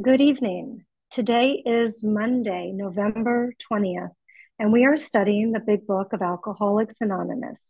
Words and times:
Good 0.00 0.22
evening. 0.22 0.84
Today 1.10 1.62
is 1.66 2.02
Monday, 2.02 2.72
November 2.72 3.52
20th, 3.70 4.12
and 4.58 4.72
we 4.72 4.86
are 4.86 4.96
studying 4.96 5.52
the 5.52 5.60
Big 5.60 5.86
Book 5.86 6.14
of 6.14 6.22
Alcoholics 6.22 6.94
Anonymous. 7.02 7.60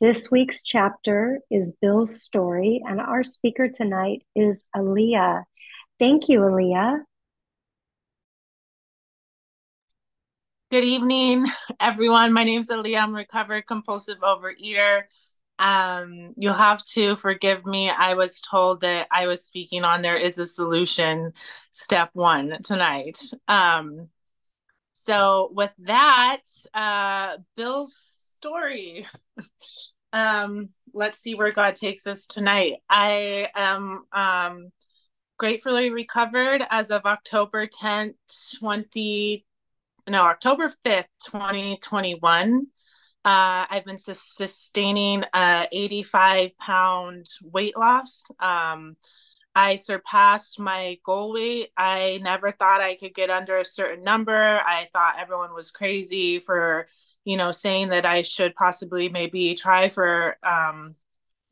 This 0.00 0.28
week's 0.28 0.64
chapter 0.64 1.38
is 1.48 1.70
Bill's 1.80 2.22
story, 2.22 2.82
and 2.84 3.00
our 3.00 3.22
speaker 3.22 3.68
tonight 3.68 4.22
is 4.34 4.64
Aleah. 4.74 5.44
Thank 6.00 6.28
you, 6.28 6.40
Aleah. 6.40 7.02
Good 10.72 10.84
evening, 10.84 11.46
everyone. 11.78 12.32
My 12.32 12.42
name 12.42 12.62
is 12.62 12.70
Aleah. 12.70 13.02
I'm 13.02 13.14
a 13.14 13.18
recovered 13.18 13.64
compulsive 13.68 14.18
overeater 14.20 15.02
um 15.58 16.34
you'll 16.36 16.52
have 16.54 16.84
to 16.84 17.16
forgive 17.16 17.64
me. 17.64 17.90
I 17.90 18.14
was 18.14 18.40
told 18.40 18.82
that 18.82 19.06
i 19.10 19.26
was 19.26 19.44
speaking 19.44 19.84
on 19.84 20.02
there 20.02 20.16
is 20.16 20.38
a 20.38 20.46
solution 20.46 21.32
step 21.72 22.10
one 22.12 22.62
tonight. 22.62 23.18
Um 23.48 24.08
so 24.92 25.50
with 25.52 25.72
that 25.80 26.42
uh 26.74 27.38
bill's 27.56 27.94
story. 27.96 29.06
Um 30.12 30.70
let's 30.94 31.18
see 31.18 31.34
where 31.34 31.52
god 31.52 31.74
takes 31.76 32.06
us 32.06 32.26
tonight. 32.26 32.76
I 32.88 33.48
am 33.54 34.04
um 34.12 34.70
gratefully 35.38 35.90
recovered 35.90 36.62
as 36.70 36.90
of 36.90 37.04
october 37.04 37.66
10th 37.66 38.14
20 38.58 39.44
no 40.08 40.22
october 40.22 40.70
5th 40.84 41.08
2021 41.26 42.66
uh, 43.26 43.66
I've 43.68 43.84
been 43.84 43.98
sustaining 43.98 45.24
a 45.34 45.66
85 45.72 46.56
pound 46.58 47.26
weight 47.42 47.76
loss. 47.76 48.30
Um, 48.38 48.96
I 49.52 49.74
surpassed 49.74 50.60
my 50.60 50.98
goal 51.02 51.32
weight. 51.32 51.70
I 51.76 52.20
never 52.22 52.52
thought 52.52 52.80
I 52.80 52.94
could 52.94 53.14
get 53.16 53.28
under 53.28 53.56
a 53.56 53.64
certain 53.64 54.04
number. 54.04 54.60
I 54.64 54.86
thought 54.92 55.18
everyone 55.18 55.54
was 55.54 55.72
crazy 55.72 56.38
for, 56.38 56.86
you 57.24 57.36
know, 57.36 57.50
saying 57.50 57.88
that 57.88 58.06
I 58.06 58.22
should 58.22 58.54
possibly 58.54 59.08
maybe 59.08 59.54
try 59.54 59.88
for 59.88 60.36
um, 60.44 60.94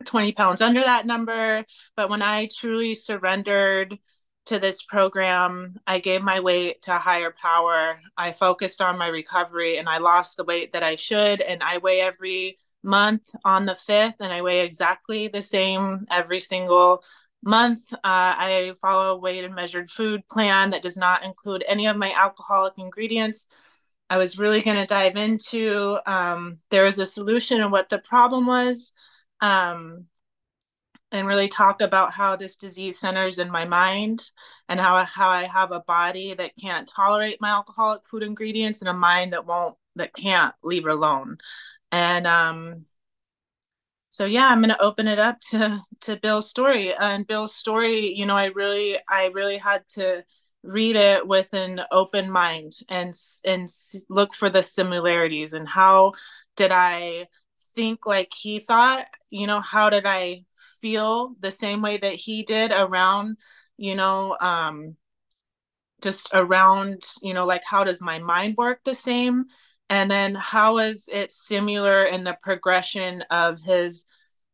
20 0.04 0.30
pounds 0.30 0.60
under 0.60 0.80
that 0.80 1.06
number. 1.06 1.64
But 1.96 2.08
when 2.08 2.22
I 2.22 2.46
truly 2.56 2.94
surrendered 2.94 3.98
to 4.46 4.58
this 4.58 4.82
program. 4.82 5.78
I 5.86 5.98
gave 5.98 6.22
my 6.22 6.40
weight 6.40 6.82
to 6.82 6.98
higher 6.98 7.34
power. 7.40 7.98
I 8.16 8.32
focused 8.32 8.80
on 8.80 8.98
my 8.98 9.08
recovery 9.08 9.78
and 9.78 9.88
I 9.88 9.98
lost 9.98 10.36
the 10.36 10.44
weight 10.44 10.72
that 10.72 10.82
I 10.82 10.96
should. 10.96 11.40
And 11.40 11.62
I 11.62 11.78
weigh 11.78 12.00
every 12.00 12.58
month 12.84 13.30
on 13.44 13.66
the 13.66 13.72
5th, 13.72 14.16
and 14.20 14.32
I 14.32 14.42
weigh 14.42 14.60
exactly 14.60 15.28
the 15.28 15.42
same 15.42 16.06
every 16.10 16.38
single 16.38 17.02
month. 17.42 17.92
Uh, 17.92 17.98
I 18.04 18.74
follow 18.80 19.14
a 19.14 19.18
weighed 19.18 19.44
and 19.44 19.54
measured 19.54 19.90
food 19.90 20.22
plan 20.28 20.70
that 20.70 20.82
does 20.82 20.96
not 20.96 21.24
include 21.24 21.64
any 21.66 21.86
of 21.86 21.96
my 21.96 22.12
alcoholic 22.16 22.74
ingredients. 22.78 23.48
I 24.10 24.18
was 24.18 24.38
really 24.38 24.60
going 24.60 24.76
to 24.76 24.86
dive 24.86 25.16
into 25.16 25.98
um, 26.06 26.58
there 26.70 26.84
was 26.84 26.98
a 26.98 27.06
solution 27.06 27.60
and 27.60 27.72
what 27.72 27.88
the 27.88 27.98
problem 27.98 28.46
was. 28.46 28.92
Um, 29.40 30.06
and 31.14 31.28
really 31.28 31.48
talk 31.48 31.80
about 31.80 32.12
how 32.12 32.34
this 32.34 32.56
disease 32.56 32.98
centers 32.98 33.38
in 33.38 33.48
my 33.48 33.64
mind 33.64 34.30
and 34.68 34.80
how, 34.80 35.04
how 35.04 35.28
I 35.28 35.44
have 35.44 35.70
a 35.70 35.80
body 35.80 36.34
that 36.34 36.56
can't 36.60 36.88
tolerate 36.88 37.40
my 37.40 37.50
alcoholic 37.50 38.06
food 38.06 38.24
ingredients 38.24 38.80
and 38.80 38.88
a 38.88 38.94
mind 38.94 39.32
that 39.32 39.46
won't 39.46 39.76
that 39.96 40.12
can't 40.12 40.54
leave 40.64 40.86
alone. 40.86 41.38
And 41.92 42.26
um 42.26 42.84
so 44.08 44.26
yeah, 44.26 44.48
I'm 44.48 44.60
gonna 44.60 44.76
open 44.80 45.06
it 45.06 45.20
up 45.20 45.38
to 45.50 45.78
to 46.02 46.16
Bill's 46.16 46.50
story. 46.50 46.92
And 46.94 47.26
Bill's 47.26 47.54
story, 47.54 48.12
you 48.12 48.26
know, 48.26 48.36
I 48.36 48.46
really 48.46 48.98
I 49.08 49.26
really 49.26 49.58
had 49.58 49.88
to 49.90 50.24
read 50.64 50.96
it 50.96 51.26
with 51.26 51.52
an 51.52 51.80
open 51.92 52.30
mind 52.30 52.72
and 52.88 53.14
and 53.44 53.68
look 54.08 54.34
for 54.34 54.50
the 54.50 54.62
similarities 54.62 55.52
and 55.52 55.68
how 55.68 56.12
did 56.56 56.72
I 56.72 57.28
think 57.74 58.06
like 58.06 58.32
he 58.34 58.60
thought 58.60 59.06
you 59.30 59.46
know 59.46 59.60
how 59.60 59.90
did 59.90 60.04
i 60.06 60.44
feel 60.80 61.34
the 61.40 61.50
same 61.50 61.82
way 61.82 61.96
that 61.96 62.14
he 62.14 62.42
did 62.42 62.72
around 62.72 63.36
you 63.76 63.94
know 63.94 64.36
um 64.40 64.96
just 66.04 66.28
around 66.34 67.02
you 67.22 67.32
know 67.34 67.46
like 67.46 67.62
how 67.64 67.82
does 67.82 68.00
my 68.00 68.18
mind 68.18 68.54
work 68.56 68.80
the 68.84 68.94
same? 68.94 69.46
And 69.90 70.10
then 70.10 70.34
how 70.34 70.78
is 70.78 71.08
it 71.12 71.30
similar 71.30 72.04
in 72.04 72.24
the 72.24 72.36
progression 72.42 73.22
of 73.30 73.60
his 73.62 74.06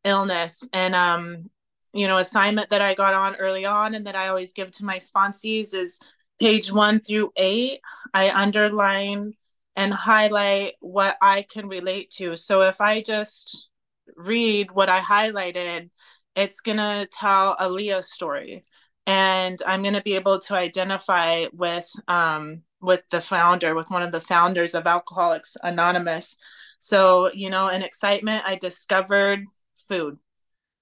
illness? 0.04 0.66
And 0.72 0.94
um 0.94 1.50
you 1.92 2.06
know 2.06 2.18
assignment 2.18 2.70
that 2.70 2.80
i 2.80 2.94
got 2.94 3.14
on 3.14 3.34
early 3.36 3.66
on 3.66 3.96
and 3.96 4.06
that 4.06 4.14
i 4.14 4.28
always 4.28 4.52
give 4.52 4.70
to 4.70 4.84
my 4.84 4.96
sponsees 4.98 5.74
is 5.74 5.98
page 6.38 6.72
one 6.72 7.00
through 7.00 7.32
eight. 7.36 7.80
I 8.14 8.30
underline 8.30 9.32
and 9.76 9.92
highlight 9.92 10.74
what 10.80 11.16
I 11.20 11.42
can 11.42 11.68
relate 11.68 12.10
to. 12.18 12.36
So 12.36 12.62
if 12.62 12.80
I 12.80 13.02
just 13.02 13.68
read 14.16 14.70
what 14.72 14.88
I 14.88 15.00
highlighted, 15.00 15.90
it's 16.34 16.60
going 16.60 16.78
to 16.78 17.08
tell 17.12 17.56
Aleah's 17.58 18.12
story. 18.12 18.64
And 19.06 19.58
I'm 19.66 19.82
going 19.82 19.94
to 19.94 20.02
be 20.02 20.14
able 20.14 20.38
to 20.40 20.56
identify 20.56 21.46
with 21.52 21.88
um, 22.06 22.62
with 22.80 23.02
the 23.10 23.20
founder, 23.20 23.74
with 23.74 23.90
one 23.90 24.02
of 24.02 24.12
the 24.12 24.20
founders 24.20 24.74
of 24.74 24.86
Alcoholics 24.86 25.56
Anonymous. 25.62 26.38
So, 26.78 27.30
you 27.32 27.50
know, 27.50 27.68
in 27.68 27.82
excitement, 27.82 28.44
I 28.46 28.56
discovered 28.56 29.44
food. 29.88 30.18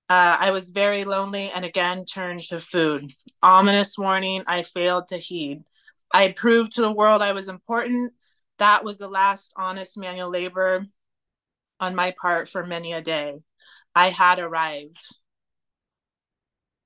Uh, 0.09 0.37
I 0.39 0.53
was 0.53 0.71
very 0.71 1.05
lonely 1.05 1.51
and 1.51 1.65
again 1.65 2.05
turned 2.05 2.41
to 2.49 2.61
food. 2.61 3.13
Ominous 3.43 3.99
warning, 3.99 4.43
I 4.47 4.63
failed 4.63 5.09
to 5.09 5.19
heed. 5.19 5.65
I 6.13 6.33
proved 6.33 6.75
to 6.75 6.81
the 6.81 6.93
world 6.93 7.21
I 7.21 7.33
was 7.33 7.49
important 7.49 8.13
that 8.59 8.85
was 8.85 8.99
the 8.99 9.09
last 9.09 9.53
honest 9.57 9.97
manual 9.97 10.31
labor 10.31 10.87
on 11.81 11.95
my 11.95 12.15
part 12.21 12.49
for 12.49 12.65
many 12.67 12.93
a 12.93 13.01
day. 13.01 13.39
I 13.95 14.11
had 14.11 14.39
arrived. 14.39 14.99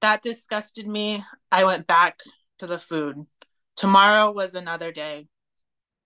That 0.01 0.23
disgusted 0.23 0.87
me. 0.87 1.25
I 1.51 1.65
went 1.65 1.87
back 1.87 2.21
to 2.59 2.67
the 2.67 2.79
food. 2.79 3.27
Tomorrow 3.77 4.33
was 4.33 4.55
another 4.55 4.93
day. 4.93 5.29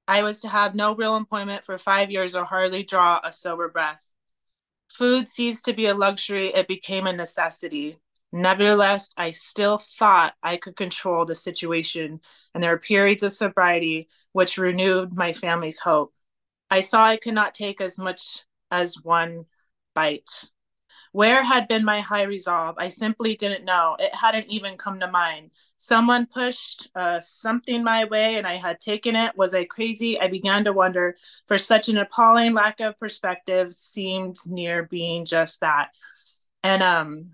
I 0.08 0.22
was 0.22 0.40
to 0.42 0.48
have 0.48 0.74
no 0.74 0.94
real 0.94 1.16
employment 1.16 1.64
for 1.64 1.78
five 1.78 2.10
years 2.10 2.36
or 2.36 2.44
hardly 2.44 2.84
draw 2.84 3.20
a 3.24 3.32
sober 3.32 3.68
breath. 3.68 4.00
Food 4.88 5.28
ceased 5.28 5.64
to 5.64 5.72
be 5.72 5.86
a 5.86 5.94
luxury, 5.94 6.52
it 6.52 6.68
became 6.68 7.06
a 7.06 7.12
necessity. 7.12 7.98
Nevertheless, 8.32 9.10
I 9.16 9.32
still 9.32 9.78
thought 9.78 10.34
I 10.42 10.58
could 10.58 10.76
control 10.76 11.24
the 11.24 11.34
situation, 11.34 12.20
and 12.54 12.62
there 12.62 12.70
were 12.70 12.78
periods 12.78 13.22
of 13.22 13.32
sobriety 13.32 14.08
which 14.36 14.58
renewed 14.58 15.14
my 15.14 15.32
family's 15.32 15.78
hope. 15.78 16.12
I 16.70 16.82
saw 16.82 17.02
I 17.02 17.16
could 17.16 17.32
not 17.32 17.54
take 17.54 17.80
as 17.80 17.98
much 17.98 18.42
as 18.70 19.02
one 19.02 19.46
bite. 19.94 20.50
Where 21.12 21.42
had 21.42 21.68
been 21.68 21.86
my 21.86 22.02
high 22.02 22.24
resolve? 22.24 22.74
I 22.76 22.90
simply 22.90 23.34
didn't 23.34 23.64
know. 23.64 23.96
It 23.98 24.14
hadn't 24.14 24.48
even 24.48 24.76
come 24.76 25.00
to 25.00 25.10
mind. 25.10 25.52
Someone 25.78 26.26
pushed 26.26 26.90
uh, 26.94 27.18
something 27.20 27.82
my 27.82 28.04
way 28.04 28.34
and 28.34 28.46
I 28.46 28.56
had 28.56 28.78
taken 28.78 29.16
it. 29.16 29.34
Was 29.38 29.54
I 29.54 29.64
crazy? 29.64 30.20
I 30.20 30.28
began 30.28 30.64
to 30.64 30.74
wonder, 30.74 31.16
for 31.48 31.56
such 31.56 31.88
an 31.88 31.96
appalling 31.96 32.52
lack 32.52 32.80
of 32.80 32.98
perspective 32.98 33.74
seemed 33.74 34.36
near 34.44 34.82
being 34.82 35.24
just 35.24 35.60
that. 35.62 35.92
And 36.62 36.82
um, 36.82 37.30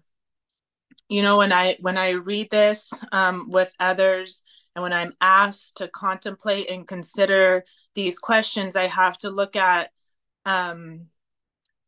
you 1.08 1.20
know 1.20 1.36
when 1.36 1.52
i 1.52 1.76
when 1.80 1.98
i 1.98 2.10
read 2.10 2.48
this 2.50 2.92
um, 3.12 3.50
with 3.50 3.74
others 3.80 4.44
and 4.74 4.82
when 4.82 4.92
i'm 4.92 5.12
asked 5.20 5.78
to 5.78 5.88
contemplate 5.88 6.70
and 6.70 6.88
consider 6.88 7.64
these 7.94 8.18
questions 8.18 8.76
i 8.76 8.86
have 8.86 9.16
to 9.18 9.30
look 9.30 9.56
at 9.56 9.90
um, 10.44 11.06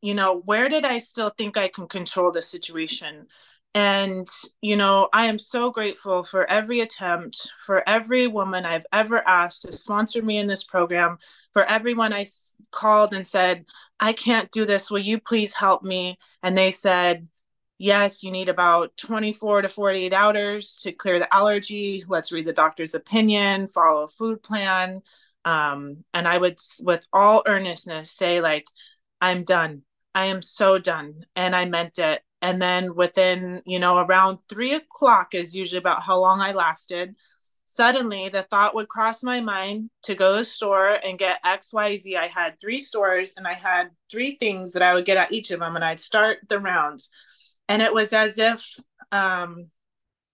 you 0.00 0.15
know 0.15 0.43
where 0.45 0.69
did 0.69 0.84
i 0.84 0.99
still 0.99 1.31
think 1.31 1.56
i 1.56 1.69
can 1.69 1.89
control 1.89 2.31
the 2.31 2.43
situation? 2.43 3.27
And 3.75 4.27
you 4.61 4.77
know 4.77 5.09
i 5.12 5.26
am 5.26 5.38
so 5.38 5.70
grateful 5.70 6.23
for 6.23 6.49
every 6.49 6.81
attempt 6.81 7.50
for 7.67 7.82
every 7.88 8.29
woman 8.29 8.64
i've 8.64 8.87
ever 8.93 9.26
asked 9.26 9.62
to 9.62 9.73
sponsor 9.73 10.23
me 10.23 10.38
in 10.38 10.47
this 10.47 10.62
program 10.62 11.19
for 11.53 11.64
everyone 11.64 12.12
i 12.12 12.25
called 12.70 13.14
and 13.14 13.26
said 13.26 13.64
i 13.99 14.12
can't 14.12 14.50
do 14.53 14.64
this. 14.67 14.91
Will 14.91 15.00
you 15.00 15.19
please 15.19 15.55
help 15.55 15.82
me? 15.82 16.19
And 16.43 16.56
they 16.56 16.70
said 16.70 17.26
yes, 17.79 18.23
you 18.23 18.31
need 18.31 18.49
about 18.49 18.97
24 18.97 19.62
to 19.62 19.69
48 19.69 20.12
hours 20.12 20.79
to 20.82 20.93
clear 20.93 21.19
the 21.19 21.35
allergy. 21.35 22.05
Let's 22.06 22.32
read 22.32 22.47
the 22.47 22.53
doctor's 22.53 22.94
opinion, 22.94 23.69
follow 23.69 24.05
a 24.05 24.09
food 24.09 24.43
plan. 24.43 25.03
Um, 25.44 26.05
and 26.15 26.26
I 26.26 26.38
would, 26.38 26.59
with 26.82 27.06
all 27.12 27.43
earnestness, 27.47 28.11
say, 28.11 28.41
like, 28.41 28.67
I'm 29.21 29.44
done. 29.44 29.82
I 30.15 30.26
am 30.26 30.43
so 30.43 30.79
done. 30.79 31.25
And 31.37 31.55
I 31.55 31.65
meant 31.67 31.99
it. 31.99 32.23
And 32.41 32.61
then 32.61 32.94
within, 32.94 33.62
you 33.65 33.79
know, 33.79 33.99
around 33.99 34.38
three 34.49 34.75
o'clock 34.75 35.35
is 35.35 35.55
usually 35.55 35.79
about 35.79 36.03
how 36.03 36.19
long 36.19 36.41
I 36.41 36.53
lasted. 36.53 37.15
Suddenly, 37.67 38.29
the 38.29 38.43
thought 38.43 38.75
would 38.75 38.88
cross 38.88 39.23
my 39.23 39.41
mind 39.41 39.91
to 40.03 40.15
go 40.15 40.32
to 40.32 40.38
the 40.38 40.44
store 40.44 40.99
and 41.05 41.19
get 41.19 41.43
XYZ. 41.43 42.17
I 42.17 42.26
had 42.26 42.61
three 42.61 42.79
stores 42.79 43.35
and 43.37 43.47
I 43.47 43.55
had 43.55 43.88
three 44.11 44.37
things 44.37 44.75
that 44.75 44.82
I 44.82 44.94
would 44.94 45.06
get 45.06 45.17
at 45.17 45.32
each 45.32 45.50
of 45.50 45.61
them, 45.61 45.75
and 45.75 45.85
I'd 45.85 45.99
start 45.99 46.41
the 46.49 46.61
rounds 46.61 47.11
and 47.69 47.82
it 47.82 47.93
was 47.93 48.12
as 48.12 48.38
if 48.38 48.76
um, 49.12 49.70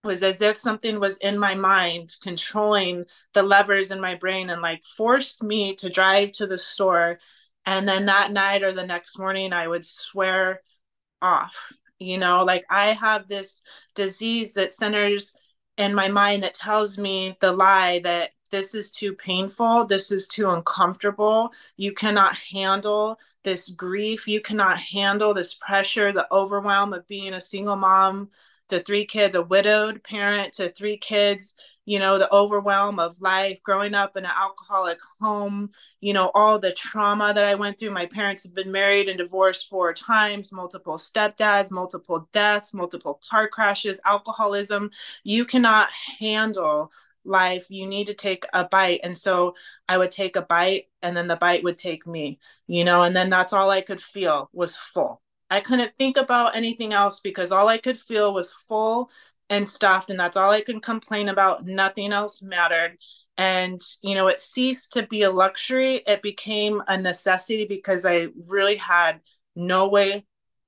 was 0.04 0.22
as 0.22 0.40
if 0.40 0.56
something 0.56 0.98
was 0.98 1.18
in 1.18 1.38
my 1.38 1.54
mind 1.54 2.14
controlling 2.22 3.04
the 3.34 3.42
levers 3.42 3.90
in 3.90 4.00
my 4.00 4.14
brain 4.14 4.50
and 4.50 4.62
like 4.62 4.82
forced 4.84 5.42
me 5.42 5.74
to 5.76 5.90
drive 5.90 6.32
to 6.32 6.46
the 6.46 6.58
store. 6.58 7.18
And 7.66 7.88
then 7.88 8.06
that 8.06 8.32
night 8.32 8.62
or 8.62 8.72
the 8.72 8.86
next 8.86 9.18
morning 9.18 9.52
i 9.52 9.68
would 9.68 9.84
swear 9.84 10.62
off 11.20 11.72
you 12.00 12.18
know? 12.18 12.40
Like 12.42 12.64
i 12.68 12.86
have 12.88 13.28
this 13.28 13.62
disease 13.94 14.54
that 14.54 14.72
centers 14.72 15.36
in 15.76 15.94
my 15.94 16.08
mind 16.08 16.42
that 16.42 16.54
tells 16.54 16.98
me 16.98 17.36
the 17.40 17.52
lie 17.52 18.00
that 18.00 18.30
this 18.50 18.74
is 18.74 18.92
too 18.92 19.12
painful 19.14 19.84
this 19.84 20.10
is 20.12 20.28
too 20.28 20.50
uncomfortable 20.50 21.50
you 21.76 21.92
cannot 21.92 22.36
handle 22.36 23.18
this 23.44 23.70
grief 23.70 24.26
you 24.28 24.40
cannot 24.40 24.78
handle 24.78 25.34
this 25.34 25.54
pressure 25.54 26.12
the 26.12 26.26
overwhelm 26.32 26.92
of 26.92 27.06
being 27.06 27.34
a 27.34 27.40
single 27.40 27.76
mom 27.76 28.28
to 28.70 28.80
three 28.82 29.04
kids, 29.04 29.34
a 29.34 29.42
widowed 29.42 30.02
parent 30.02 30.52
to 30.54 30.70
three 30.70 30.96
kids, 30.96 31.54
you 31.84 31.98
know, 31.98 32.18
the 32.18 32.32
overwhelm 32.32 32.98
of 32.98 33.20
life, 33.20 33.62
growing 33.62 33.94
up 33.94 34.16
in 34.16 34.24
an 34.24 34.30
alcoholic 34.30 34.98
home, 35.20 35.70
you 36.00 36.12
know, 36.12 36.30
all 36.34 36.58
the 36.58 36.72
trauma 36.72 37.34
that 37.34 37.44
I 37.44 37.54
went 37.56 37.78
through. 37.78 37.90
My 37.90 38.06
parents 38.06 38.44
have 38.44 38.54
been 38.54 38.72
married 38.72 39.08
and 39.08 39.18
divorced 39.18 39.68
four 39.68 39.92
times, 39.92 40.52
multiple 40.52 40.96
stepdads, 40.96 41.70
multiple 41.70 42.28
deaths, 42.32 42.72
multiple 42.72 43.20
car 43.28 43.48
crashes, 43.48 44.00
alcoholism. 44.06 44.90
You 45.24 45.44
cannot 45.44 45.88
handle 46.18 46.92
life 47.24 47.66
you 47.70 47.86
need 47.86 48.06
to 48.06 48.14
take 48.14 48.44
a 48.52 48.64
bite 48.64 49.00
and 49.04 49.16
so 49.16 49.54
i 49.88 49.98
would 49.98 50.10
take 50.10 50.36
a 50.36 50.42
bite 50.42 50.86
and 51.02 51.16
then 51.16 51.28
the 51.28 51.36
bite 51.36 51.62
would 51.62 51.78
take 51.78 52.06
me 52.06 52.38
you 52.66 52.84
know 52.84 53.02
and 53.02 53.14
then 53.14 53.30
that's 53.30 53.52
all 53.52 53.70
i 53.70 53.80
could 53.80 54.00
feel 54.00 54.48
was 54.52 54.76
full 54.76 55.22
I 55.50 55.60
couldn't 55.60 55.92
think 55.98 56.16
about 56.16 56.56
anything 56.56 56.92
else 56.92 57.20
because 57.20 57.50
all 57.50 57.68
I 57.68 57.78
could 57.78 57.98
feel 57.98 58.32
was 58.32 58.54
full 58.54 59.10
and 59.50 59.68
stuffed, 59.68 60.10
and 60.10 60.18
that's 60.18 60.36
all 60.36 60.50
I 60.50 60.60
could 60.60 60.82
complain 60.82 61.28
about. 61.28 61.66
Nothing 61.66 62.12
else 62.12 62.40
mattered. 62.40 62.98
And, 63.36 63.80
you 64.02 64.14
know, 64.14 64.28
it 64.28 64.38
ceased 64.38 64.92
to 64.92 65.06
be 65.06 65.22
a 65.22 65.30
luxury. 65.30 66.02
It 66.06 66.22
became 66.22 66.82
a 66.86 66.96
necessity 66.96 67.64
because 67.66 68.06
I 68.06 68.28
really 68.48 68.76
had 68.76 69.20
no 69.56 69.88
way 69.88 70.24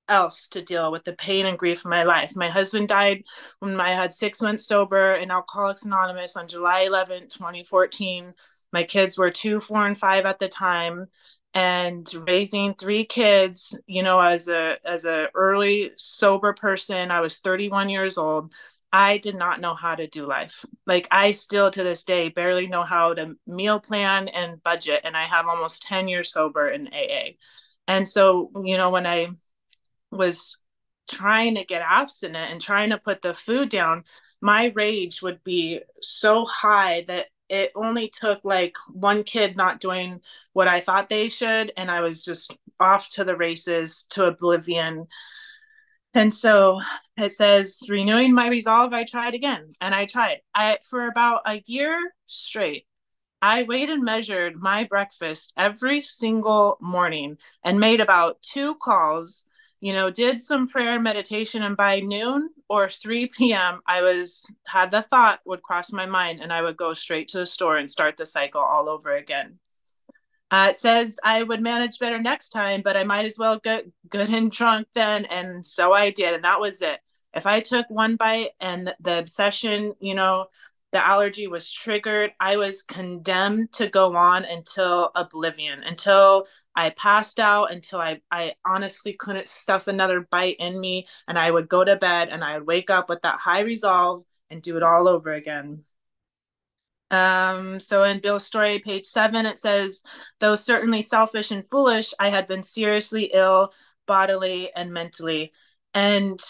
else 0.08 0.48
to 0.50 0.62
deal 0.62 0.92
with 0.92 1.04
the 1.04 1.14
pain 1.14 1.46
and 1.46 1.58
grief 1.58 1.84
of 1.84 1.90
my 1.90 2.02
life. 2.02 2.32
My 2.36 2.48
husband 2.48 2.88
died 2.88 3.22
when 3.60 3.80
I 3.80 3.90
had 3.90 4.12
six 4.12 4.40
months 4.42 4.66
sober 4.66 5.14
in 5.14 5.30
Alcoholics 5.30 5.84
Anonymous 5.84 6.36
on 6.36 6.48
July 6.48 6.80
11, 6.82 7.28
2014. 7.28 8.34
My 8.72 8.84
kids 8.84 9.18
were 9.18 9.30
two, 9.30 9.60
four, 9.60 9.86
and 9.86 9.96
five 9.96 10.26
at 10.26 10.38
the 10.38 10.48
time 10.48 11.08
and 11.54 12.08
raising 12.26 12.74
three 12.74 13.04
kids 13.04 13.78
you 13.86 14.02
know 14.02 14.20
as 14.20 14.48
a 14.48 14.78
as 14.84 15.04
a 15.04 15.28
early 15.34 15.90
sober 15.96 16.52
person 16.54 17.10
i 17.10 17.20
was 17.20 17.40
31 17.40 17.90
years 17.90 18.16
old 18.16 18.52
i 18.92 19.18
did 19.18 19.34
not 19.34 19.60
know 19.60 19.74
how 19.74 19.94
to 19.94 20.06
do 20.06 20.26
life 20.26 20.64
like 20.86 21.06
i 21.10 21.30
still 21.30 21.70
to 21.70 21.82
this 21.82 22.04
day 22.04 22.30
barely 22.30 22.66
know 22.66 22.82
how 22.82 23.12
to 23.12 23.34
meal 23.46 23.78
plan 23.78 24.28
and 24.28 24.62
budget 24.62 25.00
and 25.04 25.14
i 25.14 25.26
have 25.26 25.46
almost 25.46 25.82
10 25.82 26.08
years 26.08 26.32
sober 26.32 26.70
in 26.70 26.88
aa 26.88 27.28
and 27.86 28.08
so 28.08 28.50
you 28.64 28.78
know 28.78 28.88
when 28.88 29.06
i 29.06 29.28
was 30.12 30.58
trying 31.10 31.56
to 31.56 31.64
get 31.64 31.82
abstinent 31.84 32.52
and 32.52 32.60
trying 32.60 32.90
to 32.90 32.98
put 32.98 33.22
the 33.22 33.34
food 33.34 33.68
down 33.68 34.04
my 34.42 34.72
rage 34.74 35.22
would 35.22 35.42
be 35.44 35.80
so 36.00 36.44
high 36.44 37.04
that 37.06 37.28
it 37.48 37.70
only 37.76 38.08
took 38.08 38.40
like 38.44 38.74
one 38.92 39.22
kid 39.22 39.56
not 39.56 39.80
doing 39.80 40.20
what 40.52 40.68
I 40.68 40.80
thought 40.80 41.08
they 41.08 41.28
should, 41.28 41.72
and 41.76 41.90
I 41.90 42.00
was 42.00 42.24
just 42.24 42.54
off 42.80 43.08
to 43.10 43.24
the 43.24 43.36
races 43.36 44.04
to 44.10 44.26
oblivion. 44.26 45.06
And 46.12 46.34
so 46.34 46.80
it 47.16 47.30
says, 47.30 47.82
renewing 47.88 48.34
my 48.34 48.48
resolve, 48.48 48.92
I 48.92 49.04
tried 49.04 49.34
again, 49.34 49.68
and 49.80 49.94
I 49.94 50.06
tried. 50.06 50.40
I 50.54 50.78
for 50.90 51.06
about 51.06 51.42
a 51.46 51.62
year 51.66 52.12
straight. 52.26 52.86
I 53.40 53.62
weighed 53.62 53.90
and 53.90 54.04
measured 54.04 54.56
my 54.56 54.84
breakfast 54.84 55.52
every 55.56 56.02
single 56.02 56.78
morning 56.80 57.38
and 57.64 57.78
made 57.78 58.00
about 58.00 58.42
two 58.42 58.74
calls 58.76 59.46
you 59.82 59.92
know, 59.92 60.10
did 60.10 60.40
some 60.40 60.68
prayer 60.68 60.92
and 60.92 61.02
meditation, 61.02 61.64
and 61.64 61.76
by 61.76 61.98
noon 61.98 62.50
or 62.68 62.88
3 62.88 63.26
p.m., 63.26 63.80
I 63.84 64.00
was 64.00 64.54
had 64.64 64.92
the 64.92 65.02
thought 65.02 65.40
would 65.44 65.60
cross 65.60 65.92
my 65.92 66.06
mind, 66.06 66.40
and 66.40 66.52
I 66.52 66.62
would 66.62 66.76
go 66.76 66.94
straight 66.94 67.26
to 67.28 67.38
the 67.38 67.46
store 67.46 67.78
and 67.78 67.90
start 67.90 68.16
the 68.16 68.24
cycle 68.24 68.60
all 68.60 68.88
over 68.88 69.16
again. 69.16 69.58
Uh, 70.52 70.68
it 70.70 70.76
says 70.76 71.18
I 71.24 71.42
would 71.42 71.60
manage 71.60 71.98
better 71.98 72.20
next 72.20 72.50
time, 72.50 72.82
but 72.84 72.96
I 72.96 73.02
might 73.02 73.24
as 73.24 73.36
well 73.36 73.58
get 73.58 73.84
good 74.08 74.30
and 74.30 74.52
drunk 74.52 74.86
then, 74.94 75.24
and 75.24 75.66
so 75.66 75.92
I 75.92 76.10
did, 76.10 76.32
and 76.32 76.44
that 76.44 76.60
was 76.60 76.80
it. 76.80 77.00
If 77.34 77.44
I 77.44 77.58
took 77.58 77.86
one 77.90 78.14
bite 78.14 78.50
and 78.60 78.94
the 79.00 79.18
obsession, 79.18 79.94
you 79.98 80.14
know, 80.14 80.46
the 80.92 81.04
allergy 81.04 81.46
was 81.46 81.70
triggered, 81.70 82.32
I 82.38 82.56
was 82.56 82.82
condemned 82.82 83.72
to 83.74 83.88
go 83.88 84.14
on 84.14 84.44
until 84.44 85.10
oblivion, 85.14 85.82
until 85.82 86.46
I 86.76 86.90
passed 86.90 87.40
out, 87.40 87.72
until 87.72 88.00
I, 88.00 88.20
I 88.30 88.54
honestly 88.64 89.14
couldn't 89.14 89.48
stuff 89.48 89.88
another 89.88 90.20
bite 90.30 90.56
in 90.58 90.78
me. 90.78 91.06
And 91.26 91.38
I 91.38 91.50
would 91.50 91.68
go 91.68 91.84
to 91.84 91.96
bed 91.96 92.28
and 92.28 92.44
I 92.44 92.58
would 92.58 92.66
wake 92.66 92.90
up 92.90 93.08
with 93.08 93.22
that 93.22 93.40
high 93.40 93.60
resolve 93.60 94.22
and 94.50 94.60
do 94.62 94.76
it 94.76 94.82
all 94.82 95.08
over 95.08 95.32
again. 95.32 95.84
Um, 97.10 97.78
so 97.78 98.04
in 98.04 98.20
Bill's 98.20 98.46
story, 98.46 98.78
page 98.78 99.04
seven, 99.04 99.44
it 99.44 99.58
says, 99.58 100.02
though 100.40 100.54
certainly 100.54 101.02
selfish 101.02 101.50
and 101.50 101.68
foolish, 101.68 102.14
I 102.18 102.30
had 102.30 102.46
been 102.46 102.62
seriously 102.62 103.30
ill 103.34 103.72
bodily 104.06 104.72
and 104.74 104.92
mentally. 104.92 105.52
And 105.94 106.40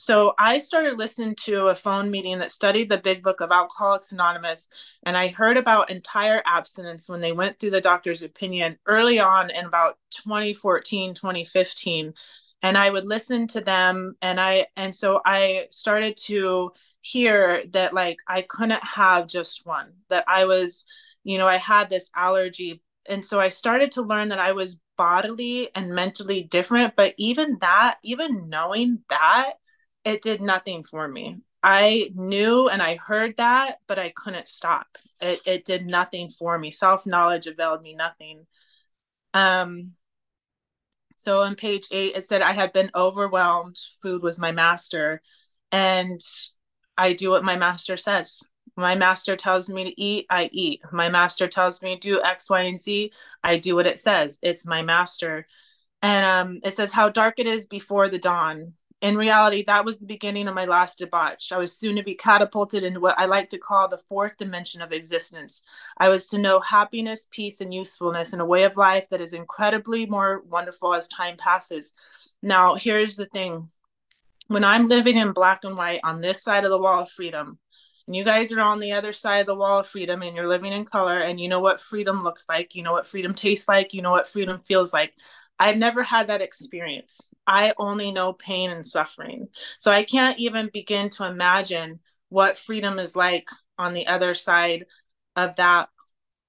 so 0.00 0.32
I 0.38 0.60
started 0.60 0.98
listening 0.98 1.34
to 1.44 1.66
a 1.66 1.74
phone 1.74 2.10
meeting 2.10 2.38
that 2.38 2.50
studied 2.50 2.88
the 2.88 2.96
big 2.96 3.22
book 3.22 3.42
of 3.42 3.50
Alcoholics 3.50 4.12
Anonymous. 4.12 4.70
And 5.02 5.14
I 5.14 5.28
heard 5.28 5.58
about 5.58 5.90
entire 5.90 6.42
abstinence 6.46 7.06
when 7.10 7.20
they 7.20 7.32
went 7.32 7.58
through 7.58 7.72
the 7.72 7.82
doctor's 7.82 8.22
opinion 8.22 8.78
early 8.86 9.18
on 9.18 9.50
in 9.50 9.66
about 9.66 9.98
2014, 10.12 11.12
2015. 11.12 12.14
And 12.62 12.78
I 12.78 12.88
would 12.88 13.04
listen 13.04 13.46
to 13.48 13.60
them. 13.60 14.16
And 14.22 14.40
I, 14.40 14.68
and 14.74 14.96
so 14.96 15.20
I 15.26 15.66
started 15.70 16.16
to 16.24 16.72
hear 17.02 17.64
that 17.72 17.92
like 17.92 18.20
I 18.26 18.40
couldn't 18.40 18.82
have 18.82 19.26
just 19.26 19.66
one, 19.66 19.92
that 20.08 20.24
I 20.26 20.46
was, 20.46 20.86
you 21.24 21.36
know, 21.36 21.46
I 21.46 21.58
had 21.58 21.90
this 21.90 22.10
allergy. 22.16 22.82
And 23.06 23.22
so 23.22 23.38
I 23.38 23.50
started 23.50 23.90
to 23.92 24.02
learn 24.02 24.30
that 24.30 24.38
I 24.38 24.52
was 24.52 24.80
bodily 24.96 25.68
and 25.74 25.94
mentally 25.94 26.42
different. 26.42 26.96
But 26.96 27.12
even 27.18 27.58
that, 27.60 27.98
even 28.02 28.48
knowing 28.48 29.00
that, 29.10 29.56
it 30.04 30.22
did 30.22 30.40
nothing 30.40 30.82
for 30.82 31.06
me. 31.06 31.38
I 31.62 32.10
knew 32.14 32.68
and 32.68 32.80
I 32.82 32.96
heard 32.96 33.36
that, 33.36 33.80
but 33.86 33.98
I 33.98 34.10
couldn't 34.10 34.46
stop. 34.46 34.98
It, 35.20 35.40
it 35.46 35.64
did 35.64 35.86
nothing 35.86 36.30
for 36.30 36.58
me. 36.58 36.70
Self 36.70 37.06
knowledge 37.06 37.46
availed 37.46 37.82
me 37.82 37.94
nothing. 37.94 38.46
Um, 39.34 39.92
so 41.16 41.40
on 41.40 41.54
page 41.54 41.86
eight, 41.92 42.16
it 42.16 42.24
said 42.24 42.40
I 42.40 42.52
had 42.52 42.72
been 42.72 42.90
overwhelmed. 42.94 43.78
Food 44.02 44.22
was 44.22 44.38
my 44.38 44.52
master. 44.52 45.20
And 45.70 46.20
I 46.96 47.12
do 47.12 47.30
what 47.30 47.44
my 47.44 47.56
master 47.56 47.96
says. 47.96 48.42
My 48.76 48.94
master 48.94 49.36
tells 49.36 49.68
me 49.68 49.84
to 49.84 50.00
eat, 50.00 50.26
I 50.30 50.48
eat. 50.52 50.80
My 50.92 51.10
master 51.10 51.46
tells 51.46 51.82
me 51.82 51.96
to 51.96 52.00
do 52.00 52.22
X, 52.22 52.48
Y, 52.48 52.62
and 52.62 52.80
Z. 52.80 53.12
I 53.44 53.58
do 53.58 53.74
what 53.76 53.86
it 53.86 53.98
says. 53.98 54.38
It's 54.42 54.66
my 54.66 54.80
master. 54.82 55.46
And 56.02 56.24
um, 56.24 56.60
it 56.64 56.72
says 56.72 56.92
how 56.92 57.10
dark 57.10 57.34
it 57.38 57.46
is 57.46 57.66
before 57.66 58.08
the 58.08 58.18
dawn 58.18 58.74
in 59.00 59.16
reality, 59.16 59.64
that 59.64 59.84
was 59.84 59.98
the 59.98 60.06
beginning 60.06 60.46
of 60.46 60.54
my 60.54 60.66
last 60.66 60.98
debauch. 60.98 61.52
I 61.52 61.58
was 61.58 61.76
soon 61.76 61.96
to 61.96 62.02
be 62.02 62.14
catapulted 62.14 62.82
into 62.82 63.00
what 63.00 63.18
I 63.18 63.24
like 63.24 63.48
to 63.50 63.58
call 63.58 63.88
the 63.88 63.96
fourth 63.96 64.36
dimension 64.36 64.82
of 64.82 64.92
existence. 64.92 65.64
I 65.96 66.10
was 66.10 66.26
to 66.28 66.38
know 66.38 66.60
happiness, 66.60 67.26
peace, 67.30 67.60
and 67.60 67.72
usefulness 67.72 68.32
in 68.34 68.40
a 68.40 68.46
way 68.46 68.64
of 68.64 68.76
life 68.76 69.08
that 69.08 69.22
is 69.22 69.32
incredibly 69.32 70.04
more 70.04 70.42
wonderful 70.48 70.92
as 70.94 71.08
time 71.08 71.36
passes. 71.38 71.94
Now, 72.42 72.74
here's 72.74 73.16
the 73.16 73.26
thing 73.26 73.68
when 74.48 74.64
I'm 74.64 74.88
living 74.88 75.16
in 75.16 75.32
black 75.32 75.64
and 75.64 75.76
white 75.76 76.00
on 76.04 76.20
this 76.20 76.42
side 76.42 76.64
of 76.64 76.70
the 76.70 76.80
wall 76.80 77.02
of 77.02 77.10
freedom, 77.10 77.58
and 78.10 78.16
you 78.16 78.24
guys 78.24 78.50
are 78.50 78.60
on 78.60 78.80
the 78.80 78.90
other 78.90 79.12
side 79.12 79.42
of 79.42 79.46
the 79.46 79.54
wall 79.54 79.78
of 79.78 79.86
freedom 79.86 80.22
and 80.22 80.34
you're 80.34 80.48
living 80.48 80.72
in 80.72 80.84
color 80.84 81.20
and 81.20 81.38
you 81.38 81.48
know 81.48 81.60
what 81.60 81.78
freedom 81.78 82.24
looks 82.24 82.48
like 82.48 82.74
you 82.74 82.82
know 82.82 82.90
what 82.90 83.06
freedom 83.06 83.32
tastes 83.32 83.68
like 83.68 83.94
you 83.94 84.02
know 84.02 84.10
what 84.10 84.26
freedom 84.26 84.58
feels 84.58 84.92
like 84.92 85.14
I've 85.60 85.76
never 85.76 86.02
had 86.02 86.28
that 86.28 86.40
experience. 86.40 87.32
I 87.46 87.74
only 87.76 88.12
know 88.12 88.32
pain 88.32 88.70
and 88.70 88.84
suffering. 88.84 89.48
So 89.78 89.92
I 89.92 90.04
can't 90.04 90.38
even 90.38 90.70
begin 90.72 91.10
to 91.10 91.26
imagine 91.26 92.00
what 92.30 92.56
freedom 92.56 92.98
is 92.98 93.14
like 93.14 93.46
on 93.78 93.92
the 93.92 94.06
other 94.06 94.32
side 94.32 94.86
of 95.36 95.54
that 95.56 95.90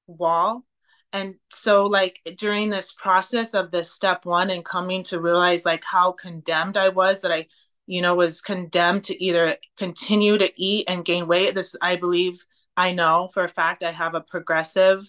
wall. 0.07 0.65
And 1.11 1.35
so, 1.51 1.83
like, 1.83 2.21
during 2.37 2.69
this 2.69 2.93
process 2.93 3.53
of 3.53 3.69
this 3.69 3.91
step 3.91 4.25
one 4.25 4.49
and 4.49 4.63
coming 4.63 5.03
to 5.03 5.19
realize, 5.19 5.65
like, 5.65 5.83
how 5.83 6.13
condemned 6.13 6.77
I 6.77 6.87
was 6.87 7.21
that 7.21 7.33
I, 7.33 7.47
you 7.87 8.01
know, 8.01 8.15
was 8.15 8.39
condemned 8.39 9.03
to 9.05 9.21
either 9.21 9.57
continue 9.77 10.37
to 10.37 10.49
eat 10.55 10.85
and 10.87 11.03
gain 11.03 11.27
weight. 11.27 11.53
This, 11.53 11.75
I 11.81 11.97
believe, 11.97 12.41
I 12.77 12.93
know 12.93 13.27
for 13.33 13.43
a 13.43 13.49
fact 13.49 13.83
I 13.83 13.91
have 13.91 14.15
a 14.15 14.21
progressive, 14.21 15.01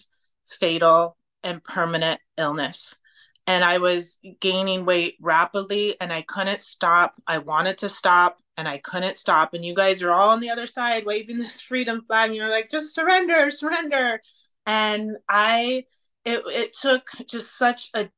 fatal, 0.45 1.15
and 1.41 1.63
permanent 1.63 2.19
illness 2.37 2.99
and 3.45 3.63
I 3.63 3.77
was 3.77 4.19
gaining 4.39 4.85
weight 4.85 5.17
rapidly 5.19 5.99
and 5.99 6.13
I 6.13 6.21
couldn't 6.21 6.61
stop. 6.61 7.15
I 7.27 7.39
wanted 7.39 7.77
to 7.79 7.89
stop 7.89 8.39
and 8.57 8.67
I 8.67 8.77
couldn't 8.77 9.17
stop. 9.17 9.53
And 9.53 9.65
you 9.65 9.73
guys 9.73 10.01
are 10.01 10.11
all 10.11 10.29
on 10.29 10.39
the 10.39 10.49
other 10.49 10.67
side 10.67 11.05
waving 11.05 11.39
this 11.39 11.59
freedom 11.69 12.03
flag. 12.05 12.29
And 12.29 12.35
you're 12.37 12.49
like, 12.49 12.69
just 12.69 12.95
surrender, 12.95 13.51
surrender. 13.51 14.21
And 14.65 15.17
I, 15.27 15.85
it, 16.23 16.43
it 16.47 16.73
took 16.73 17.09
just 17.27 17.57
such 17.57 17.89
a 17.93 18.09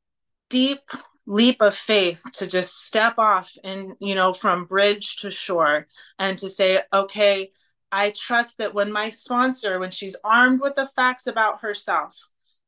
deep 0.49 0.81
leap 1.25 1.61
of 1.61 1.73
faith 1.73 2.23
to 2.33 2.45
just 2.45 2.85
step 2.85 3.15
off 3.17 3.51
and, 3.63 3.93
you 3.99 4.13
know, 4.13 4.31
from 4.31 4.65
bridge 4.65 5.15
to 5.17 5.31
shore 5.31 5.87
and 6.19 6.37
to 6.37 6.49
say, 6.49 6.81
okay, 6.93 7.49
I 7.91 8.11
trust 8.11 8.59
that 8.59 8.75
when 8.75 8.91
my 8.91 9.09
sponsor, 9.09 9.79
when 9.79 9.89
she's 9.89 10.15
armed 10.23 10.61
with 10.61 10.75
the 10.75 10.85
facts 10.85 11.25
about 11.25 11.61
herself, 11.61 12.15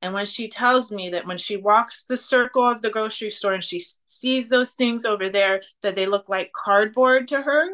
and 0.02 0.14
when 0.14 0.26
she 0.26 0.48
tells 0.48 0.92
me 0.92 1.10
that 1.10 1.26
when 1.26 1.38
she 1.38 1.58
walks 1.58 2.06
the 2.06 2.18
circle 2.18 2.64
of 2.64 2.82
the 2.82 2.90
grocery 2.90 3.32
store 3.32 3.54
and 3.54 3.64
she 3.64 3.80
sees 3.80 4.50
those 4.50 4.76
things 4.76 5.06
over 5.06 5.30
there, 5.30 5.62
that 5.82 5.96
they 5.96 6.06
look 6.06 6.30
like 6.30 6.52
cardboard 6.54 7.28
to 7.30 7.42
her, 7.42 7.70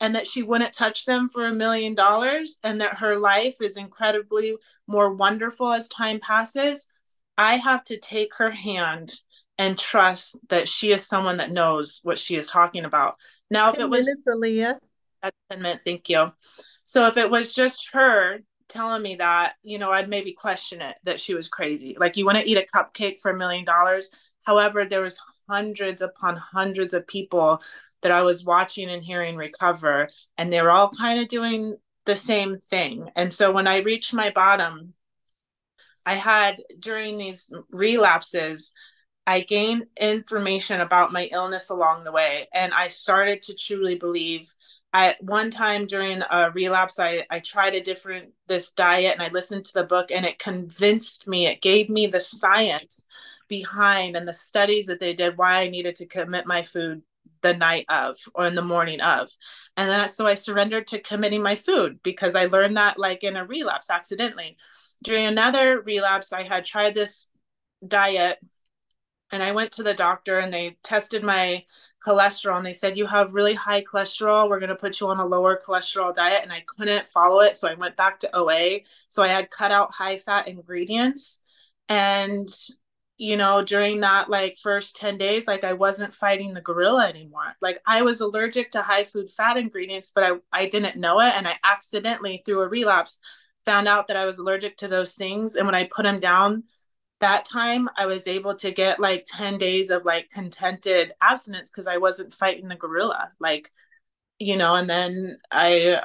and 0.00 0.14
that 0.14 0.26
she 0.26 0.42
wouldn't 0.42 0.72
touch 0.72 1.04
them 1.04 1.28
for 1.28 1.46
a 1.46 1.54
million 1.54 1.94
dollars, 1.94 2.58
and 2.64 2.80
that 2.80 2.98
her 2.98 3.16
life 3.16 3.56
is 3.60 3.76
incredibly 3.76 4.56
more 4.86 5.14
wonderful 5.14 5.70
as 5.72 5.88
time 5.88 6.18
passes, 6.20 6.88
I 7.36 7.56
have 7.56 7.84
to 7.84 7.98
take 7.98 8.34
her 8.36 8.50
hand 8.50 9.12
and 9.58 9.78
trust 9.78 10.38
that 10.48 10.66
she 10.66 10.92
is 10.92 11.06
someone 11.06 11.36
that 11.36 11.50
knows 11.50 12.00
what 12.02 12.18
she 12.18 12.36
is 12.36 12.46
talking 12.46 12.84
about. 12.84 13.16
Now, 13.50 13.70
if 13.70 13.78
it 13.78 13.88
was 13.88 14.06
minutes, 14.06 14.26
Aleah. 14.26 14.78
That's 15.22 15.36
10 15.50 15.62
minutes, 15.62 15.82
thank 15.84 16.08
you. 16.08 16.32
So 16.84 17.06
if 17.06 17.16
it 17.16 17.30
was 17.30 17.54
just 17.54 17.90
her 17.92 18.40
telling 18.72 19.02
me 19.02 19.16
that, 19.16 19.54
you 19.62 19.78
know, 19.78 19.90
I'd 19.90 20.08
maybe 20.08 20.32
question 20.32 20.80
it 20.80 20.96
that 21.04 21.20
she 21.20 21.34
was 21.34 21.48
crazy. 21.48 21.96
Like 21.98 22.16
you 22.16 22.24
want 22.24 22.38
to 22.38 22.48
eat 22.48 22.56
a 22.56 22.66
cupcake 22.76 23.20
for 23.20 23.30
a 23.30 23.36
million 23.36 23.64
dollars. 23.64 24.10
However, 24.44 24.84
there 24.84 25.02
was 25.02 25.20
hundreds 25.48 26.00
upon 26.00 26.36
hundreds 26.36 26.94
of 26.94 27.06
people 27.06 27.62
that 28.00 28.12
I 28.12 28.22
was 28.22 28.44
watching 28.44 28.90
and 28.90 29.04
hearing 29.04 29.36
recover, 29.36 30.08
and 30.38 30.52
they 30.52 30.60
were 30.60 30.70
all 30.70 30.90
kind 30.90 31.20
of 31.20 31.28
doing 31.28 31.76
the 32.04 32.16
same 32.16 32.58
thing. 32.58 33.08
And 33.14 33.32
so 33.32 33.52
when 33.52 33.68
I 33.68 33.78
reached 33.78 34.12
my 34.12 34.30
bottom, 34.30 34.94
I 36.04 36.14
had 36.14 36.60
during 36.80 37.18
these 37.18 37.52
relapses, 37.70 38.72
I 39.26 39.40
gained 39.40 39.86
information 40.00 40.80
about 40.80 41.12
my 41.12 41.28
illness 41.32 41.70
along 41.70 42.04
the 42.04 42.12
way, 42.12 42.48
and 42.52 42.74
I 42.74 42.88
started 42.88 43.42
to 43.42 43.54
truly 43.54 43.94
believe. 43.94 44.52
At 44.92 45.22
one 45.22 45.50
time 45.50 45.86
during 45.86 46.22
a 46.28 46.50
relapse, 46.50 46.98
I, 46.98 47.24
I 47.30 47.40
tried 47.40 47.74
a 47.74 47.80
different 47.80 48.32
this 48.48 48.72
diet 48.72 49.14
and 49.14 49.22
I 49.22 49.28
listened 49.28 49.64
to 49.66 49.74
the 49.74 49.84
book, 49.84 50.10
and 50.10 50.26
it 50.26 50.38
convinced 50.38 51.26
me. 51.28 51.46
It 51.46 51.62
gave 51.62 51.88
me 51.88 52.08
the 52.08 52.20
science 52.20 53.06
behind 53.48 54.16
and 54.16 54.26
the 54.26 54.32
studies 54.32 54.86
that 54.86 54.98
they 55.00 55.14
did 55.14 55.38
why 55.38 55.60
I 55.62 55.68
needed 55.68 55.96
to 55.96 56.06
commit 56.06 56.46
my 56.46 56.62
food 56.62 57.02
the 57.42 57.54
night 57.54 57.86
of 57.88 58.16
or 58.34 58.46
in 58.46 58.54
the 58.54 58.62
morning 58.62 59.00
of. 59.00 59.30
And 59.76 59.88
then 59.88 60.08
so 60.08 60.26
I 60.26 60.34
surrendered 60.34 60.86
to 60.88 61.00
committing 61.00 61.42
my 61.42 61.54
food 61.54 62.02
because 62.02 62.34
I 62.34 62.46
learned 62.46 62.76
that 62.76 62.98
like 62.98 63.24
in 63.24 63.36
a 63.36 63.44
relapse 63.44 63.90
accidentally. 63.90 64.56
During 65.04 65.26
another 65.26 65.80
relapse, 65.80 66.32
I 66.32 66.44
had 66.44 66.64
tried 66.64 66.94
this 66.94 67.28
diet 67.86 68.38
and 69.32 69.42
I 69.42 69.50
went 69.52 69.72
to 69.72 69.82
the 69.82 69.94
doctor 69.94 70.38
and 70.38 70.52
they 70.52 70.76
tested 70.82 71.24
my 71.24 71.64
cholesterol 72.06 72.58
and 72.58 72.66
they 72.66 72.74
said 72.74 72.98
you 72.98 73.06
have 73.06 73.34
really 73.34 73.54
high 73.54 73.82
cholesterol. 73.82 74.48
We're 74.48 74.60
going 74.60 74.68
to 74.68 74.76
put 74.76 75.00
you 75.00 75.08
on 75.08 75.18
a 75.20 75.26
lower 75.26 75.58
cholesterol 75.58 76.14
diet. 76.14 76.42
And 76.42 76.52
I 76.52 76.62
couldn't 76.66 77.08
follow 77.08 77.40
it 77.40 77.56
so 77.56 77.68
I 77.68 77.74
went 77.74 77.96
back 77.96 78.20
to 78.20 78.36
OA 78.36 78.80
so 79.08 79.22
I 79.22 79.28
had 79.28 79.50
cut 79.50 79.72
out 79.72 79.94
high 79.94 80.18
fat 80.18 80.48
ingredients. 80.48 81.42
And 81.88 82.48
you 83.18 83.36
know 83.36 83.62
during 83.62 84.00
that 84.00 84.28
like 84.30 84.56
first 84.56 84.96
10 84.96 85.16
days 85.16 85.46
like 85.46 85.64
I 85.64 85.74
wasn't 85.74 86.14
fighting 86.14 86.52
the 86.52 86.60
gorilla 86.60 87.08
anymore. 87.08 87.54
Like 87.60 87.80
I 87.86 88.02
was 88.02 88.20
allergic 88.20 88.72
to 88.72 88.82
high 88.82 89.04
food 89.04 89.30
fat 89.30 89.56
ingredients 89.56 90.12
but 90.14 90.24
I 90.24 90.32
I 90.52 90.66
didn't 90.66 90.96
know 90.96 91.20
it. 91.20 91.32
And 91.34 91.48
I 91.48 91.56
accidentally 91.64 92.42
through 92.44 92.60
a 92.62 92.68
relapse 92.68 93.20
found 93.64 93.88
out 93.88 94.08
that 94.08 94.16
I 94.16 94.26
was 94.26 94.38
allergic 94.38 94.76
to 94.78 94.88
those 94.88 95.14
things. 95.14 95.54
And 95.54 95.66
when 95.66 95.74
I 95.74 95.84
put 95.84 96.02
them 96.02 96.20
down 96.20 96.64
that 97.22 97.44
time 97.44 97.88
I 97.96 98.06
was 98.06 98.26
able 98.26 98.54
to 98.56 98.72
get 98.72 99.00
like 99.00 99.24
10 99.26 99.56
days 99.56 99.90
of 99.90 100.04
like 100.04 100.28
contented 100.30 101.12
abstinence 101.22 101.70
because 101.70 101.86
I 101.86 101.96
wasn't 101.96 102.34
fighting 102.34 102.68
the 102.68 102.76
gorilla. 102.76 103.32
Like, 103.40 103.70
you 104.38 104.56
know, 104.56 104.74
and 104.74 104.90
then 104.90 105.38
I 105.50 106.02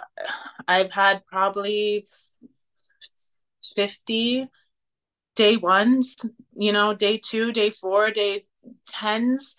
I've 0.68 0.92
had 0.92 1.26
probably 1.26 2.06
50 3.76 4.48
day 5.36 5.58
ones, 5.58 6.16
you 6.56 6.72
know, 6.72 6.94
day 6.94 7.18
two, 7.18 7.52
day 7.52 7.72
four, 7.72 8.12
day 8.12 8.46
tens. 8.88 9.56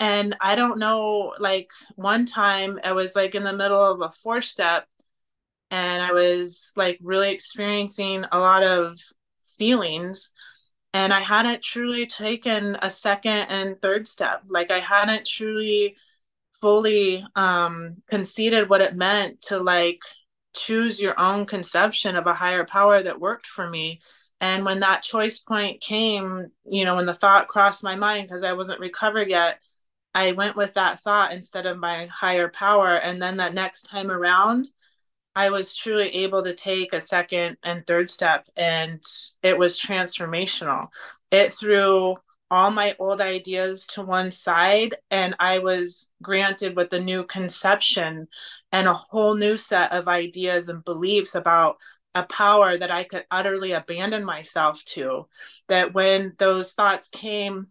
And 0.00 0.36
I 0.40 0.54
don't 0.56 0.78
know, 0.78 1.34
like 1.38 1.70
one 1.96 2.26
time 2.26 2.78
I 2.84 2.92
was 2.92 3.16
like 3.16 3.34
in 3.34 3.44
the 3.44 3.52
middle 3.52 3.84
of 3.84 4.00
a 4.02 4.12
four 4.12 4.40
step 4.40 4.86
and 5.70 6.02
I 6.02 6.12
was 6.12 6.72
like 6.76 6.98
really 7.02 7.32
experiencing 7.32 8.24
a 8.30 8.38
lot 8.38 8.62
of 8.62 8.96
feelings 9.58 10.30
and 10.94 11.12
I 11.12 11.20
hadn't 11.20 11.62
truly 11.62 12.06
taken 12.06 12.76
a 12.82 12.90
second 12.90 13.46
and 13.48 13.80
third 13.80 14.06
step. 14.06 14.42
Like 14.48 14.70
I 14.70 14.78
hadn't 14.80 15.26
truly 15.26 15.96
fully 16.52 17.24
um 17.34 17.96
conceded 18.08 18.68
what 18.68 18.82
it 18.82 18.94
meant 18.94 19.40
to 19.40 19.58
like 19.58 20.02
choose 20.54 21.00
your 21.00 21.18
own 21.18 21.46
conception 21.46 22.14
of 22.14 22.26
a 22.26 22.34
higher 22.34 22.64
power 22.64 23.02
that 23.02 23.18
worked 23.20 23.46
for 23.46 23.68
me 23.68 24.00
and 24.40 24.64
when 24.64 24.80
that 24.80 25.02
choice 25.02 25.38
point 25.38 25.80
came 25.80 26.50
you 26.66 26.84
know 26.84 26.96
when 26.96 27.06
the 27.06 27.14
thought 27.14 27.48
crossed 27.48 27.82
my 27.82 27.96
mind 27.96 28.28
because 28.28 28.44
i 28.44 28.52
wasn't 28.52 28.78
recovered 28.80 29.28
yet 29.28 29.60
i 30.14 30.32
went 30.32 30.54
with 30.54 30.74
that 30.74 31.00
thought 31.00 31.32
instead 31.32 31.64
of 31.64 31.78
my 31.78 32.04
higher 32.06 32.48
power 32.48 32.96
and 32.96 33.20
then 33.20 33.38
that 33.38 33.54
next 33.54 33.84
time 33.84 34.10
around 34.10 34.68
I 35.34 35.50
was 35.50 35.74
truly 35.74 36.08
able 36.16 36.42
to 36.42 36.54
take 36.54 36.92
a 36.92 37.00
second 37.00 37.56
and 37.62 37.86
third 37.86 38.10
step, 38.10 38.48
and 38.56 39.02
it 39.42 39.58
was 39.58 39.78
transformational. 39.78 40.88
It 41.30 41.52
threw 41.52 42.16
all 42.50 42.70
my 42.70 42.94
old 42.98 43.22
ideas 43.22 43.86
to 43.88 44.02
one 44.02 44.30
side, 44.30 44.96
and 45.10 45.34
I 45.40 45.58
was 45.58 46.10
granted 46.20 46.76
with 46.76 46.92
a 46.92 47.00
new 47.00 47.24
conception 47.24 48.28
and 48.72 48.86
a 48.86 48.92
whole 48.92 49.34
new 49.34 49.56
set 49.56 49.92
of 49.92 50.06
ideas 50.06 50.68
and 50.68 50.84
beliefs 50.84 51.34
about 51.34 51.78
a 52.14 52.24
power 52.24 52.76
that 52.76 52.90
I 52.90 53.04
could 53.04 53.24
utterly 53.30 53.72
abandon 53.72 54.24
myself 54.26 54.84
to. 54.86 55.28
That 55.68 55.94
when 55.94 56.34
those 56.38 56.74
thoughts 56.74 57.08
came 57.08 57.68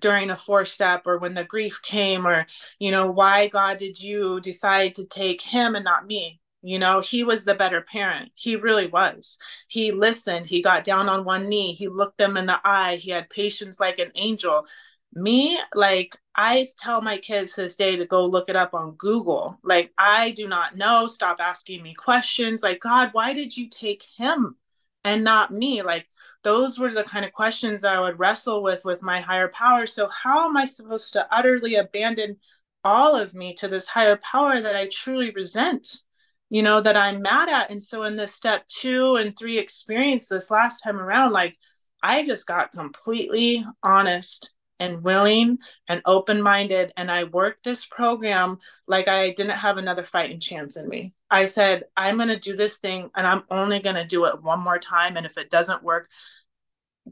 during 0.00 0.30
a 0.30 0.36
four 0.36 0.64
step 0.64 1.06
or 1.06 1.18
when 1.18 1.34
the 1.34 1.44
grief 1.44 1.80
came 1.82 2.26
or 2.26 2.46
you 2.78 2.90
know 2.90 3.10
why 3.10 3.48
god 3.48 3.78
did 3.78 3.98
you 3.98 4.40
decide 4.40 4.94
to 4.94 5.06
take 5.06 5.40
him 5.40 5.74
and 5.74 5.84
not 5.84 6.06
me 6.06 6.38
you 6.66 6.80
know, 6.80 7.00
he 7.00 7.22
was 7.22 7.44
the 7.44 7.54
better 7.54 7.80
parent. 7.80 8.32
He 8.34 8.56
really 8.56 8.88
was. 8.88 9.38
He 9.68 9.92
listened. 9.92 10.46
He 10.46 10.62
got 10.62 10.82
down 10.82 11.08
on 11.08 11.24
one 11.24 11.48
knee. 11.48 11.72
He 11.72 11.86
looked 11.86 12.18
them 12.18 12.36
in 12.36 12.46
the 12.46 12.60
eye. 12.64 12.96
He 12.96 13.12
had 13.12 13.30
patience 13.30 13.78
like 13.78 14.00
an 14.00 14.10
angel. 14.16 14.66
Me, 15.12 15.60
like, 15.76 16.16
I 16.34 16.66
tell 16.80 17.00
my 17.02 17.18
kids 17.18 17.54
this 17.54 17.76
day 17.76 17.94
to 17.94 18.04
go 18.04 18.24
look 18.26 18.48
it 18.48 18.56
up 18.56 18.74
on 18.74 18.96
Google. 18.96 19.60
Like, 19.62 19.92
I 19.96 20.32
do 20.32 20.48
not 20.48 20.76
know. 20.76 21.06
Stop 21.06 21.36
asking 21.40 21.84
me 21.84 21.94
questions. 21.94 22.64
Like, 22.64 22.80
God, 22.80 23.10
why 23.12 23.32
did 23.32 23.56
you 23.56 23.68
take 23.68 24.02
him 24.16 24.56
and 25.04 25.22
not 25.22 25.52
me? 25.52 25.82
Like, 25.82 26.08
those 26.42 26.80
were 26.80 26.92
the 26.92 27.04
kind 27.04 27.24
of 27.24 27.32
questions 27.32 27.84
I 27.84 28.00
would 28.00 28.18
wrestle 28.18 28.60
with 28.64 28.84
with 28.84 29.02
my 29.02 29.20
higher 29.20 29.48
power. 29.48 29.86
So, 29.86 30.08
how 30.08 30.48
am 30.48 30.56
I 30.56 30.64
supposed 30.64 31.12
to 31.12 31.32
utterly 31.32 31.76
abandon 31.76 32.38
all 32.82 33.14
of 33.14 33.34
me 33.34 33.54
to 33.54 33.68
this 33.68 33.86
higher 33.86 34.16
power 34.16 34.60
that 34.60 34.74
I 34.74 34.88
truly 34.88 35.30
resent? 35.30 36.02
You 36.50 36.62
know, 36.62 36.80
that 36.80 36.96
I'm 36.96 37.22
mad 37.22 37.48
at. 37.48 37.70
And 37.70 37.82
so 37.82 38.04
in 38.04 38.16
this 38.16 38.34
step 38.34 38.66
two 38.68 39.16
and 39.16 39.36
three 39.36 39.58
experience 39.58 40.28
this 40.28 40.50
last 40.50 40.80
time 40.80 40.98
around, 40.98 41.32
like 41.32 41.56
I 42.02 42.22
just 42.24 42.46
got 42.46 42.72
completely 42.72 43.64
honest 43.82 44.52
and 44.78 45.02
willing 45.02 45.58
and 45.88 46.02
open 46.04 46.42
minded. 46.42 46.92
And 46.96 47.10
I 47.10 47.24
worked 47.24 47.64
this 47.64 47.86
program 47.86 48.58
like 48.86 49.08
I 49.08 49.30
didn't 49.30 49.56
have 49.56 49.78
another 49.78 50.04
fighting 50.04 50.40
chance 50.40 50.76
in 50.76 50.88
me. 50.88 51.14
I 51.30 51.46
said, 51.46 51.84
I'm 51.96 52.16
going 52.16 52.28
to 52.28 52.38
do 52.38 52.56
this 52.56 52.78
thing 52.78 53.10
and 53.16 53.26
I'm 53.26 53.42
only 53.50 53.80
going 53.80 53.96
to 53.96 54.04
do 54.04 54.26
it 54.26 54.42
one 54.42 54.62
more 54.62 54.78
time. 54.78 55.16
And 55.16 55.26
if 55.26 55.38
it 55.38 55.50
doesn't 55.50 55.82
work, 55.82 56.08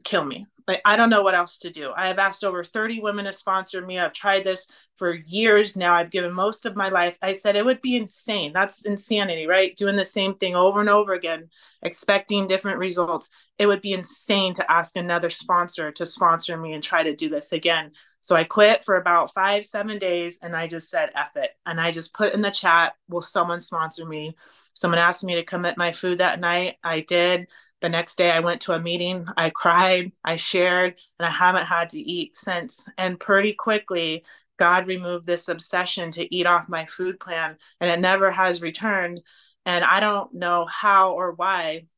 kill 0.02 0.24
me. 0.24 0.46
Like, 0.66 0.80
I 0.86 0.96
don't 0.96 1.10
know 1.10 1.22
what 1.22 1.34
else 1.34 1.58
to 1.58 1.70
do. 1.70 1.92
I 1.94 2.06
have 2.06 2.18
asked 2.18 2.42
over 2.42 2.64
30 2.64 3.00
women 3.00 3.26
to 3.26 3.32
sponsor 3.32 3.84
me. 3.84 3.98
I've 3.98 4.14
tried 4.14 4.44
this 4.44 4.66
for 4.96 5.14
years 5.14 5.76
now. 5.76 5.94
I've 5.94 6.10
given 6.10 6.32
most 6.32 6.64
of 6.64 6.74
my 6.74 6.88
life. 6.88 7.18
I 7.20 7.32
said 7.32 7.54
it 7.54 7.64
would 7.64 7.82
be 7.82 7.96
insane. 7.96 8.52
That's 8.54 8.86
insanity, 8.86 9.46
right? 9.46 9.76
Doing 9.76 9.96
the 9.96 10.04
same 10.04 10.34
thing 10.36 10.56
over 10.56 10.80
and 10.80 10.88
over 10.88 11.12
again, 11.12 11.50
expecting 11.82 12.46
different 12.46 12.78
results. 12.78 13.30
It 13.58 13.66
would 13.66 13.82
be 13.82 13.92
insane 13.92 14.54
to 14.54 14.72
ask 14.72 14.96
another 14.96 15.28
sponsor 15.28 15.92
to 15.92 16.06
sponsor 16.06 16.56
me 16.56 16.72
and 16.72 16.82
try 16.82 17.02
to 17.02 17.14
do 17.14 17.28
this 17.28 17.52
again. 17.52 17.92
So 18.20 18.34
I 18.34 18.44
quit 18.44 18.82
for 18.82 18.96
about 18.96 19.34
five, 19.34 19.66
seven 19.66 19.98
days 19.98 20.38
and 20.42 20.56
I 20.56 20.66
just 20.66 20.88
said, 20.88 21.10
F 21.14 21.32
it. 21.36 21.50
And 21.66 21.78
I 21.78 21.90
just 21.90 22.14
put 22.14 22.32
in 22.32 22.40
the 22.40 22.50
chat, 22.50 22.94
will 23.08 23.20
someone 23.20 23.60
sponsor 23.60 24.06
me? 24.06 24.34
Someone 24.72 24.98
asked 24.98 25.24
me 25.24 25.34
to 25.34 25.44
commit 25.44 25.76
my 25.76 25.92
food 25.92 26.18
that 26.18 26.40
night. 26.40 26.76
I 26.82 27.00
did 27.00 27.48
the 27.84 27.90
next 27.90 28.16
day 28.16 28.30
I 28.30 28.40
went 28.40 28.62
to 28.62 28.72
a 28.72 28.80
meeting, 28.80 29.26
I 29.36 29.50
cried, 29.50 30.12
I 30.24 30.36
shared, 30.36 30.94
and 31.18 31.26
I 31.26 31.30
haven't 31.30 31.66
had 31.66 31.90
to 31.90 32.00
eat 32.00 32.34
since. 32.34 32.88
And 32.96 33.20
pretty 33.20 33.52
quickly, 33.52 34.24
God 34.58 34.86
removed 34.86 35.26
this 35.26 35.50
obsession 35.50 36.10
to 36.12 36.34
eat 36.34 36.46
off 36.46 36.66
my 36.66 36.86
food 36.86 37.20
plan, 37.20 37.58
and 37.82 37.90
it 37.90 38.00
never 38.00 38.30
has 38.30 38.62
returned. 38.62 39.20
And 39.66 39.84
I 39.84 40.00
don't 40.00 40.32
know 40.32 40.64
how 40.64 41.12
or 41.12 41.32
why, 41.32 41.88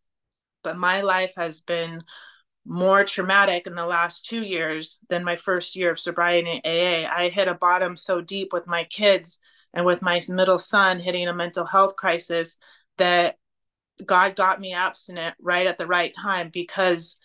but 0.64 0.76
my 0.76 1.02
life 1.02 1.34
has 1.36 1.60
been 1.60 2.02
more 2.64 3.04
traumatic 3.04 3.68
in 3.68 3.76
the 3.76 3.86
last 3.86 4.26
two 4.26 4.42
years 4.42 5.04
than 5.08 5.22
my 5.22 5.36
first 5.36 5.76
year 5.76 5.92
of 5.92 6.00
sobriety 6.00 6.60
in 6.64 6.68
AA. 6.68 7.08
I 7.08 7.28
hit 7.28 7.46
a 7.46 7.54
bottom 7.54 7.96
so 7.96 8.20
deep 8.20 8.52
with 8.52 8.66
my 8.66 8.82
kids 8.82 9.38
and 9.72 9.86
with 9.86 10.02
my 10.02 10.20
middle 10.30 10.58
son 10.58 10.98
hitting 10.98 11.28
a 11.28 11.32
mental 11.32 11.64
health 11.64 11.94
crisis 11.94 12.58
that 12.98 13.36
God 14.04 14.36
got 14.36 14.60
me 14.60 14.72
abstinent 14.74 15.36
right 15.40 15.66
at 15.66 15.78
the 15.78 15.86
right 15.86 16.12
time 16.12 16.50
because 16.52 17.18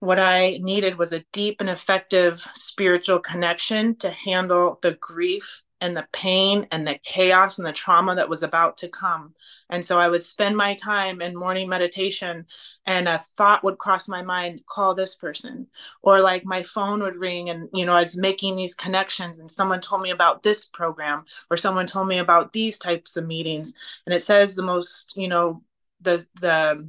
what 0.00 0.18
I 0.18 0.58
needed 0.60 0.96
was 0.96 1.12
a 1.12 1.24
deep 1.32 1.60
and 1.60 1.68
effective 1.68 2.36
spiritual 2.54 3.18
connection 3.18 3.96
to 3.96 4.10
handle 4.10 4.78
the 4.82 4.92
grief 4.92 5.64
and 5.80 5.96
the 5.96 6.06
pain 6.12 6.66
and 6.72 6.86
the 6.86 6.98
chaos 7.04 7.58
and 7.58 7.66
the 7.66 7.72
trauma 7.72 8.14
that 8.14 8.28
was 8.28 8.42
about 8.42 8.78
to 8.78 8.88
come. 8.88 9.34
And 9.70 9.84
so 9.84 10.00
I 10.00 10.08
would 10.08 10.22
spend 10.22 10.56
my 10.56 10.74
time 10.74 11.20
in 11.20 11.36
morning 11.36 11.68
meditation 11.68 12.46
and 12.86 13.06
a 13.06 13.18
thought 13.18 13.62
would 13.62 13.78
cross 13.78 14.08
my 14.08 14.22
mind, 14.22 14.62
call 14.66 14.94
this 14.94 15.14
person. 15.14 15.68
Or 16.02 16.20
like 16.20 16.44
my 16.44 16.62
phone 16.62 17.00
would 17.02 17.16
ring 17.16 17.50
and, 17.50 17.68
you 17.72 17.86
know, 17.86 17.92
I 17.92 18.02
was 18.02 18.16
making 18.16 18.56
these 18.56 18.74
connections 18.74 19.38
and 19.38 19.50
someone 19.50 19.80
told 19.80 20.02
me 20.02 20.10
about 20.10 20.42
this 20.42 20.64
program 20.64 21.24
or 21.50 21.56
someone 21.56 21.86
told 21.86 22.08
me 22.08 22.18
about 22.18 22.52
these 22.52 22.78
types 22.78 23.16
of 23.16 23.26
meetings. 23.26 23.74
And 24.06 24.14
it 24.14 24.20
says 24.20 24.56
the 24.56 24.62
most, 24.62 25.16
you 25.16 25.28
know, 25.28 25.62
the, 26.00 26.24
the, 26.40 26.84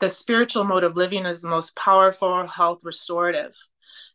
the 0.00 0.08
spiritual 0.08 0.64
mode 0.64 0.84
of 0.84 0.96
living 0.96 1.24
is 1.24 1.42
the 1.42 1.48
most 1.48 1.76
powerful 1.76 2.46
health 2.46 2.84
restorative. 2.84 3.54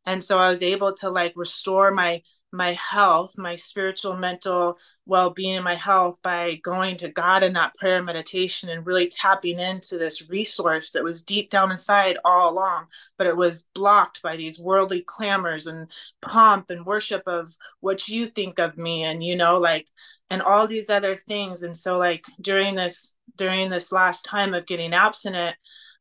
And 0.05 0.23
so 0.23 0.39
i 0.39 0.47
was 0.47 0.63
able 0.63 0.93
to 0.93 1.09
like 1.09 1.33
restore 1.35 1.91
my 1.91 2.21
my 2.51 2.73
health, 2.73 3.37
my 3.37 3.55
spiritual, 3.55 4.15
mental 4.15 4.77
well 5.05 5.29
being, 5.31 5.61
my 5.63 5.75
health 5.75 6.19
by 6.21 6.55
going 6.63 6.95
to 6.97 7.09
God 7.09 7.43
in 7.43 7.53
that 7.53 7.75
prayer 7.75 7.97
and 7.97 8.05
meditation 8.05 8.69
and 8.69 8.85
really 8.85 9.07
tapping 9.07 9.59
into 9.59 9.97
this 9.97 10.29
resource 10.29 10.91
that 10.91 11.03
was 11.03 11.25
deep 11.25 11.49
down 11.49 11.71
inside 11.71 12.17
all 12.23 12.51
along, 12.53 12.85
but 13.17 13.27
it 13.27 13.35
was 13.35 13.67
blocked 13.75 14.21
by 14.21 14.37
these 14.37 14.59
worldly 14.59 15.01
clamors 15.01 15.67
and 15.67 15.91
pomp 16.21 16.69
and 16.69 16.85
worship 16.85 17.23
of 17.27 17.49
what 17.81 18.07
you 18.07 18.27
think 18.27 18.59
of 18.59 18.77
me 18.77 19.03
and, 19.03 19.23
you 19.23 19.35
know, 19.35 19.57
like, 19.57 19.87
and 20.29 20.41
all 20.41 20.67
these 20.67 20.89
other 20.89 21.15
things. 21.15 21.63
And 21.63 21.75
so, 21.75 21.97
like, 21.97 22.25
during 22.41 22.75
this, 22.75 23.15
during 23.35 23.69
this 23.69 23.91
last 23.91 24.23
time 24.23 24.53
of 24.53 24.67
getting 24.67 24.93
abstinent, 24.93 25.55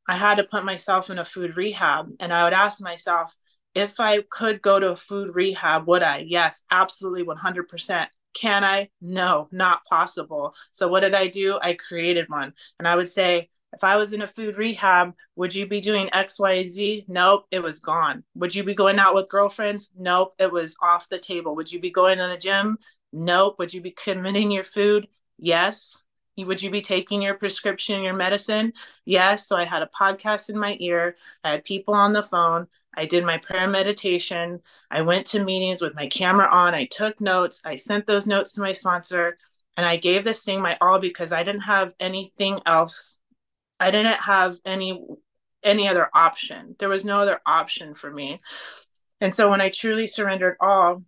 I 0.08 0.16
had 0.16 0.36
to 0.36 0.44
put 0.44 0.64
myself 0.64 1.10
in 1.10 1.18
a 1.18 1.24
food 1.24 1.56
rehab 1.56 2.08
and 2.20 2.32
I 2.32 2.44
would 2.44 2.52
ask 2.52 2.82
myself, 2.82 3.34
if 3.74 4.00
I 4.00 4.22
could 4.30 4.62
go 4.62 4.80
to 4.80 4.92
a 4.92 4.96
food 4.96 5.34
rehab, 5.34 5.86
would 5.86 6.02
I? 6.02 6.24
Yes, 6.26 6.64
absolutely 6.70 7.24
100%. 7.24 8.06
Can 8.34 8.64
I? 8.64 8.88
No, 9.00 9.48
not 9.52 9.84
possible. 9.84 10.54
So 10.72 10.88
what 10.88 11.00
did 11.00 11.14
I 11.14 11.26
do? 11.28 11.58
I 11.60 11.74
created 11.74 12.26
one. 12.28 12.52
And 12.78 12.86
I 12.88 12.94
would 12.96 13.08
say, 13.08 13.50
if 13.72 13.84
I 13.84 13.96
was 13.96 14.12
in 14.14 14.22
a 14.22 14.26
food 14.26 14.56
rehab, 14.56 15.12
would 15.34 15.54
you 15.54 15.66
be 15.66 15.80
doing 15.80 16.08
X, 16.12 16.38
Y, 16.40 16.64
Z? 16.64 17.04
Nope, 17.08 17.44
it 17.50 17.62
was 17.62 17.80
gone. 17.80 18.24
Would 18.34 18.54
you 18.54 18.64
be 18.64 18.74
going 18.74 18.98
out 18.98 19.14
with 19.14 19.28
girlfriends? 19.28 19.90
Nope, 19.98 20.34
it 20.38 20.50
was 20.50 20.76
off 20.80 21.08
the 21.10 21.18
table. 21.18 21.56
Would 21.56 21.70
you 21.70 21.80
be 21.80 21.90
going 21.90 22.16
to 22.18 22.28
the 22.28 22.38
gym? 22.38 22.78
Nope. 23.12 23.58
Would 23.58 23.72
you 23.72 23.80
be 23.80 23.92
committing 23.92 24.50
your 24.50 24.64
food? 24.64 25.08
Yes. 25.38 26.04
Would 26.38 26.62
you 26.62 26.70
be 26.70 26.82
taking 26.82 27.22
your 27.22 27.34
prescription, 27.34 28.02
your 28.02 28.14
medicine? 28.14 28.72
Yes. 29.04 29.46
So 29.46 29.56
I 29.56 29.64
had 29.64 29.82
a 29.82 29.90
podcast 29.98 30.50
in 30.50 30.58
my 30.58 30.76
ear. 30.80 31.16
I 31.44 31.52
had 31.52 31.64
people 31.64 31.94
on 31.94 32.12
the 32.12 32.22
phone. 32.22 32.66
I 32.94 33.06
did 33.06 33.24
my 33.24 33.38
prayer 33.38 33.66
meditation. 33.68 34.60
I 34.90 35.02
went 35.02 35.26
to 35.26 35.44
meetings 35.44 35.80
with 35.80 35.94
my 35.94 36.06
camera 36.08 36.48
on. 36.50 36.74
I 36.74 36.86
took 36.86 37.20
notes. 37.20 37.62
I 37.64 37.76
sent 37.76 38.06
those 38.06 38.26
notes 38.26 38.54
to 38.54 38.62
my 38.62 38.72
sponsor 38.72 39.38
and 39.76 39.84
I 39.86 39.96
gave 39.96 40.24
this 40.24 40.44
thing 40.44 40.60
my 40.60 40.76
all 40.80 40.98
because 40.98 41.32
I 41.32 41.42
didn't 41.42 41.62
have 41.62 41.94
anything 42.00 42.60
else. 42.66 43.20
I 43.78 43.90
didn't 43.90 44.20
have 44.20 44.56
any 44.64 45.02
any 45.62 45.88
other 45.88 46.08
option. 46.14 46.76
There 46.78 46.88
was 46.88 47.04
no 47.04 47.20
other 47.20 47.40
option 47.44 47.94
for 47.94 48.10
me. 48.10 48.38
And 49.20 49.34
so 49.34 49.50
when 49.50 49.60
I 49.60 49.68
truly 49.68 50.06
surrendered 50.06 50.56
all, 50.60 51.02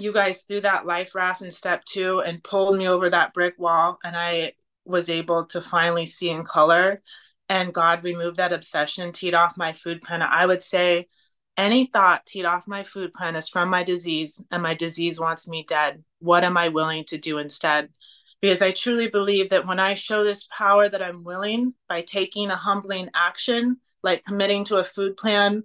you 0.00 0.12
guys 0.12 0.42
threw 0.42 0.60
that 0.60 0.86
life 0.86 1.14
raft 1.14 1.42
in 1.42 1.50
step 1.50 1.84
two 1.84 2.20
and 2.20 2.42
pulled 2.42 2.76
me 2.76 2.88
over 2.88 3.10
that 3.10 3.34
brick 3.34 3.54
wall 3.58 3.98
and 4.04 4.16
I 4.16 4.52
was 4.84 5.10
able 5.10 5.44
to 5.46 5.60
finally 5.60 6.06
see 6.06 6.30
in 6.30 6.44
color 6.44 6.98
and 7.48 7.72
God 7.72 8.04
removed 8.04 8.36
that 8.36 8.52
obsession, 8.52 9.12
teed 9.12 9.34
off 9.34 9.56
my 9.56 9.72
food 9.72 10.02
plan, 10.02 10.22
I 10.22 10.46
would 10.46 10.62
say 10.62 11.08
any 11.56 11.86
thought 11.86 12.24
teed 12.26 12.44
off 12.44 12.68
my 12.68 12.84
food 12.84 13.12
plan 13.12 13.34
is 13.34 13.48
from 13.48 13.68
my 13.68 13.82
disease 13.82 14.44
and 14.50 14.62
my 14.62 14.74
disease 14.74 15.18
wants 15.18 15.48
me 15.48 15.64
dead. 15.66 16.04
What 16.20 16.44
am 16.44 16.56
I 16.56 16.68
willing 16.68 17.04
to 17.04 17.18
do 17.18 17.38
instead? 17.38 17.88
Because 18.40 18.62
I 18.62 18.70
truly 18.70 19.08
believe 19.08 19.50
that 19.50 19.66
when 19.66 19.80
I 19.80 19.94
show 19.94 20.22
this 20.22 20.48
power 20.56 20.88
that 20.88 21.02
I'm 21.02 21.24
willing 21.24 21.74
by 21.88 22.02
taking 22.02 22.50
a 22.50 22.56
humbling 22.56 23.10
action, 23.14 23.78
like 24.04 24.24
committing 24.24 24.62
to 24.64 24.78
a 24.78 24.84
food 24.84 25.16
plan, 25.16 25.64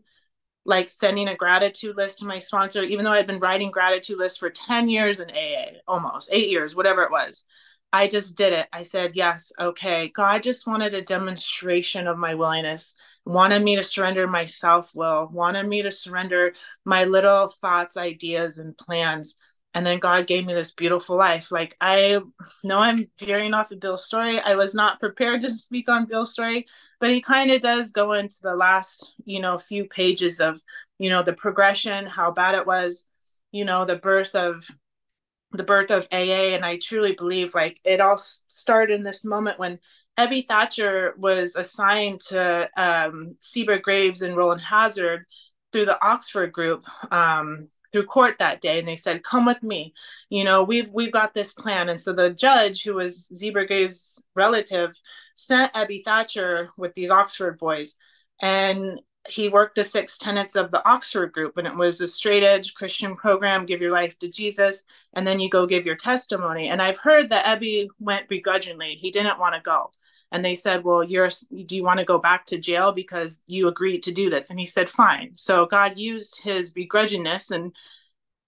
like 0.66 0.88
sending 0.88 1.28
a 1.28 1.36
gratitude 1.36 1.98
list 1.98 2.20
to 2.20 2.26
my 2.26 2.40
sponsor, 2.40 2.84
even 2.84 3.04
though 3.04 3.12
I'd 3.12 3.28
been 3.28 3.40
writing 3.40 3.72
gratitude 3.72 4.18
lists 4.18 4.38
for 4.38 4.50
10 4.50 4.90
years 4.90 5.20
in 5.20 5.30
AA, 5.30 5.80
almost 5.88 6.30
eight 6.32 6.50
years, 6.50 6.76
whatever 6.76 7.04
it 7.04 7.12
was. 7.12 7.46
I 7.92 8.08
just 8.08 8.38
did 8.38 8.54
it. 8.54 8.68
I 8.74 8.82
said, 8.82 9.16
yes, 9.16 9.52
okay. 9.60 10.08
God 10.10 10.42
just 10.42 10.66
wanted 10.66 10.96
a 10.96 11.02
demonstration 11.04 12.08
of 12.08 12.18
my 12.18 12.34
willingness, 12.34 12.96
wanted 13.24 13.62
me 13.62 13.76
to 13.76 13.84
surrender 13.84 14.28
my 14.28 14.46
self 14.46 14.92
will, 14.96 15.30
wanted 15.32 15.68
me 15.68 15.84
to 15.84 15.92
surrender 15.92 16.54
my 16.86 17.04
little 17.04 17.50
thoughts, 17.50 17.96
ideas, 17.96 18.58
and 18.58 18.76
plans. 18.76 19.38
And 19.74 19.86
then 19.86 20.00
God 20.00 20.28
gave 20.28 20.46
me 20.46 20.54
this 20.54 20.72
beautiful 20.72 21.16
life. 21.16 21.52
Like, 21.52 21.76
I 21.82 22.20
know 22.64 22.78
I'm 22.78 23.08
veering 23.20 23.54
off 23.54 23.72
of 23.72 23.80
Bill's 23.80 24.06
story. 24.06 24.40
I 24.40 24.56
was 24.56 24.76
not 24.76 25.00
prepared 25.00 25.42
to 25.42 25.50
speak 25.50 25.90
on 25.90 26.06
Bill's 26.06 26.34
story, 26.34 26.68
but 27.00 27.10
he 27.10 27.22
kind 27.22 27.50
of 27.52 27.62
does 27.62 27.92
go 27.92 28.14
into 28.14 28.38
the 28.44 28.56
last, 28.56 29.16
you 29.26 29.40
know, 29.40 29.58
few 29.58 29.86
pages 29.86 30.40
of, 30.40 30.62
you 31.00 31.10
know, 31.10 31.24
the 31.24 31.34
progression, 31.34 32.06
how 32.06 32.32
bad 32.32 32.56
it 32.56 32.68
was, 32.68 33.08
you 33.52 33.66
know, 33.66 33.84
the 33.86 33.96
birth 33.96 34.36
of 34.36 34.64
the 35.52 35.64
birth 35.64 35.92
of 35.92 36.08
AA. 36.12 36.54
And 36.56 36.66
I 36.66 36.78
truly 36.78 37.14
believe 37.14 37.56
like 37.56 37.80
it 37.84 38.00
all 38.00 38.18
started 38.18 38.94
in 38.94 39.04
this 39.04 39.26
moment 39.26 39.60
when 39.60 39.80
Ebby 40.18 40.46
Thacher 40.46 41.16
was 41.18 41.56
assigned 41.56 42.22
to 42.22 42.70
um, 42.78 43.36
Cebra 43.40 43.82
Graves 43.82 44.22
and 44.22 44.38
Rowland 44.38 44.62
Hazard 44.62 45.26
through 45.72 45.86
the 45.86 46.06
Oxford 46.06 46.52
group 46.52 46.84
um, 47.12 47.70
through 47.94 48.06
court 48.08 48.36
that 48.40 48.62
day, 48.62 48.80
and 48.80 48.88
they 48.88 48.96
said, 48.98 49.24
"Come 49.24 49.46
with 49.46 49.64
me. 49.64 49.94
You 50.30 50.44
know, 50.44 50.64
we've 50.64 50.92
we've 50.92 51.12
got 51.12 51.34
this 51.34 51.54
plan." 51.54 51.90
And 51.90 52.02
so 52.02 52.14
the 52.14 52.32
judge, 52.32 52.84
who 52.84 52.96
was 52.96 53.28
Cebra 53.34 53.68
Graves' 53.68 54.26
relative, 54.36 55.00
sent 55.36 55.74
Ebby 55.74 56.04
Thacher 56.04 56.70
with 56.78 56.94
these 56.96 57.12
Oxford 57.12 57.58
boys, 57.58 57.98
and 58.42 59.00
he 59.30 59.48
worked 59.48 59.76
the 59.76 59.84
six 59.84 60.18
tenets 60.18 60.56
of 60.56 60.72
the 60.72 60.86
Oxford 60.88 61.32
group, 61.32 61.58
and 61.58 61.68
it 61.68 61.76
was 61.76 62.02
a 62.02 62.08
straight 62.08 62.44
edge 62.44 62.74
Christian 62.74 63.16
program, 63.16 63.66
give 63.66 63.82
your 63.82 63.92
life 63.92 64.20
to 64.20 64.28
Jesus, 64.28 64.84
and 65.14 65.26
then 65.26 65.40
you 65.40 65.50
go 65.50 65.66
give 65.66 65.86
your 65.86 65.96
testimony. 65.96 66.70
And 66.70 66.82
I've 66.82 67.00
heard 67.00 67.30
that 67.30 67.46
Ebby 67.46 67.88
went 68.00 68.28
begrudgingly. 68.28 68.96
He 68.96 69.12
didn't 69.12 69.40
want 69.40 69.56
to 69.56 69.62
go. 69.62 69.92
And 70.34 70.44
they 70.44 70.56
said, 70.56 70.84
Well, 70.84 71.04
you're 71.04 71.30
do 71.30 71.76
you 71.76 71.84
want 71.84 72.00
to 72.00 72.06
go 72.06 72.20
back 72.20 72.46
to 72.48 72.58
jail 72.58 72.92
because 72.92 73.42
you 73.48 73.70
agreed 73.70 74.04
to 74.04 74.12
do 74.12 74.30
this? 74.30 74.50
And 74.50 74.60
he 74.60 74.66
said, 74.66 74.90
Fine. 74.90 75.32
So 75.36 75.66
God 75.66 75.98
used 75.98 76.42
his 76.42 76.74
begrudgingness 76.74 77.52
and 77.52 77.74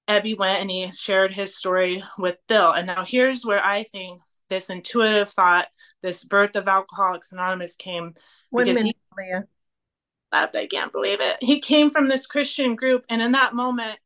Ebby 0.08 0.38
went 0.38 0.62
and 0.62 0.69
he 0.69 0.91
shared 0.91 1.34
his 1.34 1.56
story 1.56 2.04
with 2.17 2.38
Bill. 2.48 2.71
And 2.71 2.88
now 2.88 3.06
here's 3.06 3.45
where 3.45 3.63
I 3.63 3.84
think 3.84 4.19
this 4.50 4.69
intuitive 4.69 5.30
thought, 5.30 5.67
this 6.02 6.24
birth 6.24 6.58
of 6.58 6.67
Alcoholics 6.67 7.32
Anonymous 7.32 7.76
came. 7.76 8.13
One 8.50 8.65
minute, 8.65 8.84
he, 8.84 8.95
Leah 9.17 9.48
left. 10.32 10.56
I 10.56 10.67
can't 10.67 10.91
believe 10.91 11.21
it. 11.21 11.38
He 11.41 11.60
came 11.60 11.89
from 11.89 12.08
this 12.08 12.28
Christian 12.28 12.76
group, 12.76 13.06
and 13.10 13.21
in 13.21 13.32
that 13.32 13.56
moment, 13.56 13.98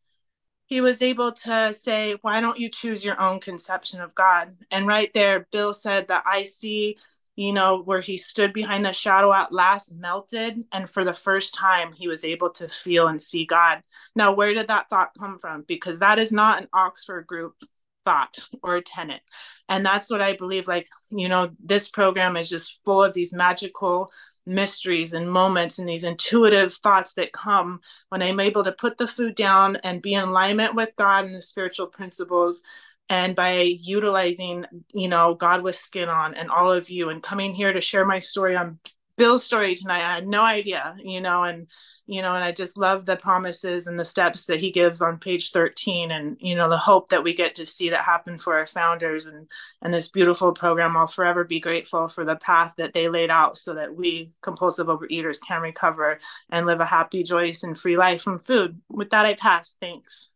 he 0.67 0.81
was 0.81 1.01
able 1.01 1.31
to 1.31 1.73
say, 1.73 2.15
Why 2.21 2.41
don't 2.41 2.59
you 2.59 2.69
choose 2.69 3.03
your 3.03 3.19
own 3.19 3.39
conception 3.39 4.01
of 4.01 4.15
God? 4.15 4.55
And 4.71 4.87
right 4.87 5.11
there, 5.13 5.47
Bill 5.51 5.73
said 5.73 6.07
that 6.07 6.23
I 6.25 6.43
see, 6.43 6.97
you 7.39 7.53
know, 7.53 7.81
where 7.83 8.01
he 8.01 8.17
stood 8.17 8.51
behind 8.51 8.83
the 8.83 8.91
shadow 8.91 9.31
at 9.31 9.53
last 9.53 9.95
melted. 9.95 10.61
And 10.73 10.89
for 10.89 11.05
the 11.05 11.13
first 11.13 11.53
time, 11.53 11.93
he 11.93 12.09
was 12.09 12.25
able 12.25 12.49
to 12.49 12.67
feel 12.67 13.07
and 13.07 13.21
see 13.21 13.45
God. 13.45 13.81
Now, 14.13 14.33
where 14.33 14.53
did 14.53 14.67
that 14.67 14.89
thought 14.89 15.13
come 15.17 15.39
from? 15.39 15.63
Because 15.65 15.99
that 15.99 16.19
is 16.19 16.33
not 16.33 16.61
an 16.61 16.67
Oxford 16.73 17.27
group 17.27 17.55
thought 18.03 18.37
or 18.61 18.81
tenet. 18.81 19.21
And 19.69 19.85
that's 19.85 20.09
what 20.09 20.21
I 20.21 20.35
believe. 20.35 20.67
Like, 20.67 20.89
you 21.11 21.29
know, 21.29 21.51
this 21.63 21.87
program 21.87 22.35
is 22.35 22.49
just 22.49 22.83
full 22.83 23.01
of 23.01 23.13
these 23.13 23.31
magical 23.31 24.11
mysteries 24.45 25.13
and 25.13 25.31
moments 25.31 25.79
and 25.79 25.87
these 25.87 26.03
intuitive 26.03 26.73
thoughts 26.73 27.13
that 27.13 27.31
come 27.31 27.79
when 28.09 28.21
I'm 28.21 28.41
able 28.41 28.65
to 28.65 28.73
put 28.73 28.97
the 28.97 29.07
food 29.07 29.35
down 29.35 29.77
and 29.77 30.01
be 30.01 30.15
in 30.15 30.23
alignment 30.23 30.75
with 30.75 30.93
God 30.97 31.23
and 31.23 31.33
the 31.33 31.41
spiritual 31.41 31.87
principles. 31.87 32.63
And 33.09 33.35
by 33.35 33.75
utilizing, 33.79 34.65
you 34.93 35.07
know, 35.07 35.33
God 35.33 35.63
with 35.63 35.75
skin 35.75 36.09
on 36.09 36.35
and 36.35 36.49
all 36.49 36.71
of 36.71 36.89
you 36.89 37.09
and 37.09 37.23
coming 37.23 37.53
here 37.53 37.73
to 37.73 37.81
share 37.81 38.05
my 38.05 38.19
story 38.19 38.55
on 38.55 38.79
Bill's 39.19 39.43
story 39.43 39.75
tonight. 39.75 40.01
I 40.01 40.15
had 40.15 40.27
no 40.27 40.43
idea, 40.43 40.95
you 41.03 41.19
know, 41.19 41.43
and 41.43 41.67
you 42.07 42.21
know, 42.21 42.33
and 42.35 42.43
I 42.43 42.53
just 42.53 42.77
love 42.77 43.05
the 43.05 43.17
promises 43.17 43.85
and 43.85 43.99
the 43.99 44.05
steps 44.05 44.45
that 44.45 44.61
he 44.61 44.71
gives 44.71 45.01
on 45.01 45.19
page 45.19 45.51
13 45.51 46.09
and 46.11 46.37
you 46.39 46.55
know, 46.55 46.69
the 46.69 46.77
hope 46.77 47.09
that 47.09 47.23
we 47.23 47.35
get 47.35 47.53
to 47.55 47.65
see 47.65 47.89
that 47.89 47.99
happen 47.99 48.37
for 48.37 48.57
our 48.57 48.65
founders 48.65 49.25
and 49.25 49.45
and 49.81 49.93
this 49.93 50.09
beautiful 50.09 50.53
program. 50.53 50.95
I'll 50.95 51.05
forever 51.05 51.43
be 51.43 51.59
grateful 51.59 52.07
for 52.07 52.23
the 52.23 52.37
path 52.37 52.75
that 52.77 52.93
they 52.93 53.09
laid 53.09 53.29
out 53.29 53.57
so 53.57 53.73
that 53.73 53.93
we 53.93 54.31
compulsive 54.41 54.87
overeaters 54.87 55.39
can 55.45 55.61
recover 55.61 56.19
and 56.49 56.65
live 56.65 56.79
a 56.79 56.85
happy, 56.85 57.23
joyous, 57.23 57.63
and 57.63 57.77
free 57.77 57.97
life 57.97 58.21
from 58.21 58.39
food. 58.39 58.79
With 58.89 59.09
that 59.09 59.25
I 59.25 59.33
pass. 59.33 59.75
Thanks. 59.81 60.31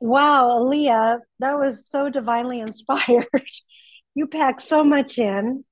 Wow, 0.00 0.60
Aleah, 0.60 1.18
that 1.40 1.58
was 1.58 1.88
so 1.90 2.08
divinely 2.08 2.60
inspired. 2.68 3.26
you 4.14 4.26
packed 4.26 4.62
so 4.62 4.84
much 4.84 5.18
in. 5.18 5.64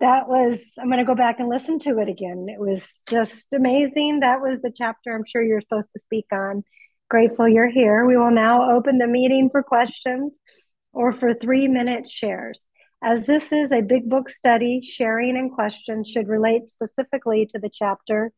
That 0.00 0.28
was 0.28 0.74
i'm 0.78 0.86
going 0.86 0.98
to 0.98 1.04
go 1.04 1.16
back 1.16 1.40
and 1.40 1.48
listen 1.48 1.78
to 1.80 1.98
it 1.98 2.08
again. 2.08 2.46
It 2.48 2.60
was 2.60 3.02
just 3.08 3.52
amazing. 3.52 4.20
That 4.20 4.40
was 4.40 4.60
the 4.60 4.72
chapter 4.74 5.14
i'm 5.14 5.24
sure 5.26 5.42
you're 5.42 5.60
supposed 5.60 5.90
to 5.94 6.02
speak 6.04 6.26
on. 6.32 6.62
Grateful 7.10 7.48
you're 7.48 7.70
here. 7.70 8.04
We 8.06 8.16
will 8.16 8.30
now 8.30 8.70
open 8.70 8.98
the 8.98 9.06
meeting 9.06 9.48
for 9.50 9.62
questions 9.62 10.32
or 10.92 11.12
for 11.12 11.34
three 11.34 11.66
minute 11.68 12.08
shares. 12.08 12.66
As 13.02 13.24
this 13.26 13.50
is 13.52 13.72
a 13.72 13.80
big 13.80 14.08
book 14.08 14.28
study 14.28 14.82
sharing 14.82 15.36
and 15.36 15.52
questions 15.52 16.08
should 16.08 16.28
relate 16.28 16.68
specifically 16.68 17.46
to 17.50 17.58
the 17.58 17.70
chapter 17.72 18.32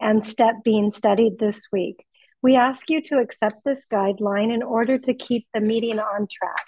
and 0.00 0.26
step 0.26 0.56
being 0.64 0.90
studied 0.90 1.38
this 1.38 1.66
week 1.72 2.04
we 2.46 2.56
ask 2.56 2.88
you 2.88 3.00
to 3.02 3.18
accept 3.24 3.58
this 3.64 3.82
guideline 3.96 4.50
in 4.56 4.62
order 4.62 4.96
to 5.06 5.12
keep 5.26 5.44
the 5.52 5.60
meeting 5.60 5.98
on 5.98 6.20
track 6.36 6.66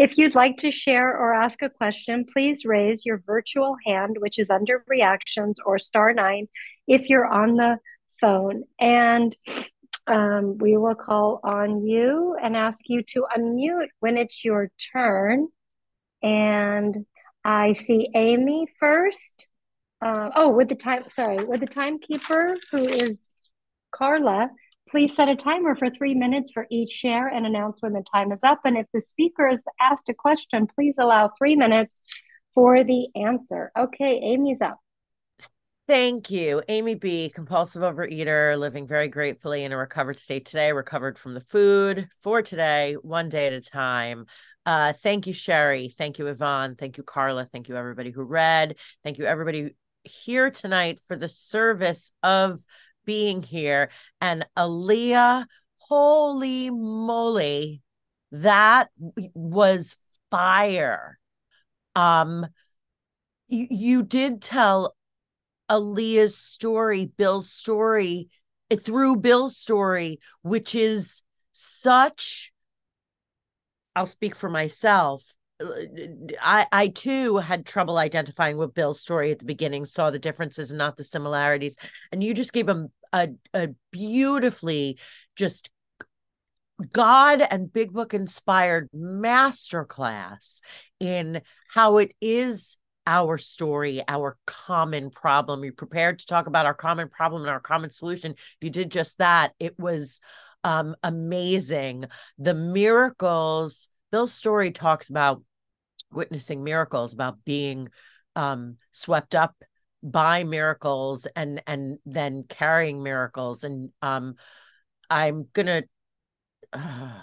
if 0.00 0.16
you'd 0.16 0.34
like 0.34 0.56
to 0.58 0.70
share 0.70 1.10
or 1.10 1.34
ask 1.34 1.60
a 1.60 1.68
question, 1.68 2.24
please 2.32 2.64
raise 2.64 3.04
your 3.04 3.22
virtual 3.26 3.76
hand, 3.86 4.16
which 4.18 4.38
is 4.38 4.48
under 4.48 4.82
reactions 4.88 5.58
or 5.66 5.78
star 5.78 6.14
nine 6.14 6.48
if 6.86 7.10
you're 7.10 7.26
on 7.26 7.56
the 7.56 7.76
phone. 8.18 8.64
And 8.80 9.36
um, 10.06 10.56
we 10.56 10.78
will 10.78 10.94
call 10.94 11.40
on 11.44 11.86
you 11.86 12.34
and 12.42 12.56
ask 12.56 12.80
you 12.86 13.02
to 13.08 13.26
unmute 13.36 13.88
when 13.98 14.16
it's 14.16 14.42
your 14.42 14.70
turn. 14.90 15.48
And 16.22 17.04
I 17.44 17.74
see 17.74 18.08
Amy 18.14 18.68
first. 18.78 19.48
Uh, 20.00 20.30
oh, 20.34 20.50
with 20.50 20.70
the 20.70 20.76
time, 20.76 21.04
sorry, 21.14 21.44
with 21.44 21.60
the 21.60 21.66
timekeeper 21.66 22.56
who 22.70 22.88
is 22.88 23.28
Carla, 23.92 24.48
Please 24.88 25.14
set 25.14 25.28
a 25.28 25.36
timer 25.36 25.76
for 25.76 25.88
three 25.88 26.14
minutes 26.14 26.50
for 26.52 26.66
each 26.70 26.90
share 26.90 27.28
and 27.28 27.46
announce 27.46 27.80
when 27.80 27.92
the 27.92 28.04
time 28.12 28.32
is 28.32 28.42
up. 28.42 28.60
And 28.64 28.76
if 28.76 28.86
the 28.92 29.00
speaker 29.00 29.48
has 29.48 29.62
asked 29.80 30.08
a 30.08 30.14
question, 30.14 30.66
please 30.66 30.94
allow 30.98 31.30
three 31.38 31.54
minutes 31.54 32.00
for 32.54 32.82
the 32.82 33.08
answer. 33.14 33.70
Okay, 33.78 34.18
Amy's 34.18 34.60
up. 34.60 34.78
Thank 35.86 36.30
you. 36.30 36.62
Amy 36.68 36.94
B., 36.94 37.32
compulsive 37.34 37.82
overeater, 37.82 38.56
living 38.56 38.86
very 38.86 39.08
gratefully 39.08 39.64
in 39.64 39.72
a 39.72 39.76
recovered 39.76 40.20
state 40.20 40.46
today, 40.46 40.72
recovered 40.72 41.18
from 41.18 41.34
the 41.34 41.40
food 41.40 42.08
for 42.22 42.42
today, 42.42 42.94
one 43.02 43.28
day 43.28 43.48
at 43.48 43.52
a 43.52 43.60
time. 43.60 44.26
Uh, 44.64 44.92
thank 44.92 45.26
you, 45.26 45.32
Sherry. 45.32 45.88
Thank 45.88 46.18
you, 46.18 46.28
Yvonne. 46.28 46.76
Thank 46.76 46.96
you, 46.96 47.02
Carla. 47.02 47.48
Thank 47.50 47.68
you, 47.68 47.76
everybody 47.76 48.10
who 48.10 48.22
read. 48.22 48.76
Thank 49.02 49.18
you, 49.18 49.24
everybody 49.24 49.74
here 50.04 50.50
tonight 50.50 51.00
for 51.08 51.16
the 51.16 51.28
service 51.28 52.12
of 52.22 52.60
being 53.04 53.42
here. 53.42 53.90
And 54.20 54.46
Aleah, 54.56 55.46
holy 55.78 56.70
moly, 56.70 57.82
that 58.32 58.88
was 59.34 59.96
fire. 60.30 61.18
Um, 61.96 62.46
you, 63.48 63.66
you 63.70 64.02
did 64.02 64.40
tell 64.40 64.94
Aleah's 65.68 66.36
story, 66.36 67.06
Bill's 67.06 67.50
story, 67.50 68.28
through 68.78 69.16
Bill's 69.16 69.56
story, 69.56 70.20
which 70.42 70.74
is 70.74 71.22
such, 71.52 72.52
I'll 73.96 74.06
speak 74.06 74.34
for 74.34 74.48
myself, 74.48 75.36
I 76.42 76.66
I 76.72 76.88
too 76.88 77.36
had 77.38 77.66
trouble 77.66 77.98
identifying 77.98 78.56
with 78.58 78.74
Bill's 78.74 79.00
story 79.00 79.30
at 79.30 79.38
the 79.38 79.44
beginning, 79.44 79.86
saw 79.86 80.10
the 80.10 80.18
differences 80.18 80.70
and 80.70 80.78
not 80.78 80.96
the 80.96 81.04
similarities. 81.04 81.76
And 82.12 82.22
you 82.22 82.34
just 82.34 82.52
gave 82.52 82.68
him 82.68 82.88
a, 83.12 83.30
a 83.52 83.68
beautifully 83.90 84.98
just 85.36 85.70
God 86.92 87.40
and 87.42 87.72
Big 87.72 87.92
Book 87.92 88.14
inspired 88.14 88.88
masterclass 88.94 90.60
in 90.98 91.42
how 91.68 91.98
it 91.98 92.14
is 92.20 92.76
our 93.06 93.38
story, 93.38 94.02
our 94.08 94.36
common 94.46 95.10
problem. 95.10 95.64
You 95.64 95.72
prepared 95.72 96.20
to 96.20 96.26
talk 96.26 96.46
about 96.46 96.66
our 96.66 96.74
common 96.74 97.08
problem 97.08 97.42
and 97.42 97.50
our 97.50 97.60
common 97.60 97.90
solution. 97.90 98.34
You 98.60 98.70
did 98.70 98.90
just 98.90 99.18
that. 99.18 99.52
It 99.58 99.78
was 99.78 100.20
um, 100.64 100.94
amazing. 101.02 102.06
The 102.38 102.54
miracles, 102.54 103.88
Bill's 104.12 104.32
story 104.32 104.70
talks 104.70 105.10
about 105.10 105.42
witnessing 106.12 106.64
miracles, 106.64 107.12
about 107.12 107.44
being 107.44 107.88
um, 108.36 108.76
swept 108.92 109.34
up 109.34 109.54
by 110.02 110.44
miracles 110.44 111.26
and 111.36 111.62
and 111.66 111.98
then 112.06 112.44
carrying 112.48 113.02
miracles. 113.02 113.64
And 113.64 113.90
um, 114.02 114.36
I'm 115.08 115.48
gonna. 115.52 115.84
Uh, 116.72 117.12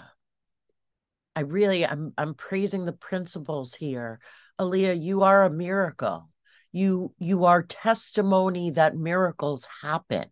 I 1.36 1.42
really, 1.42 1.86
I'm 1.86 2.12
I'm 2.18 2.34
praising 2.34 2.84
the 2.84 2.92
principles 2.92 3.72
here. 3.72 4.18
Aleah, 4.60 5.00
you 5.00 5.22
are 5.22 5.44
a 5.44 5.50
miracle. 5.50 6.28
You 6.72 7.14
you 7.18 7.44
are 7.44 7.62
testimony 7.62 8.70
that 8.70 8.96
miracles 8.96 9.66
happen. 9.80 10.26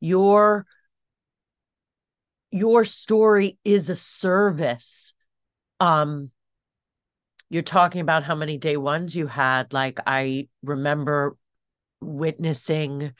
Your 0.00 0.66
your 2.50 2.84
story 2.84 3.58
is 3.64 3.90
a 3.90 3.96
service 3.96 5.12
um 5.80 6.30
you're 7.54 7.62
talking 7.62 8.00
about 8.00 8.24
how 8.24 8.34
many 8.34 8.58
day 8.58 8.76
ones 8.76 9.14
you 9.14 9.28
had 9.28 9.72
like 9.72 10.00
i 10.08 10.48
remember 10.64 11.36
witnessing 12.00 13.12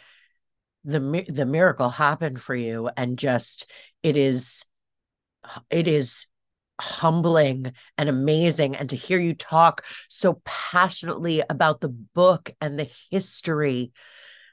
the 0.85 1.25
the 1.29 1.47
miracle 1.47 1.89
happen 1.89 2.37
for 2.37 2.53
you 2.53 2.91
and 2.97 3.17
just 3.17 3.71
it 4.03 4.17
is 4.17 4.65
it 5.71 5.87
is 5.87 6.27
humbling 6.81 7.73
and 7.97 8.09
amazing 8.09 8.75
and 8.75 8.91
to 8.91 8.97
hear 8.97 9.21
you 9.21 9.35
talk 9.35 9.85
so 10.09 10.43
passionately 10.45 11.41
about 11.49 11.81
the 11.81 11.89
book 11.89 12.51
and 12.61 12.77
the 12.77 12.91
history 13.13 13.93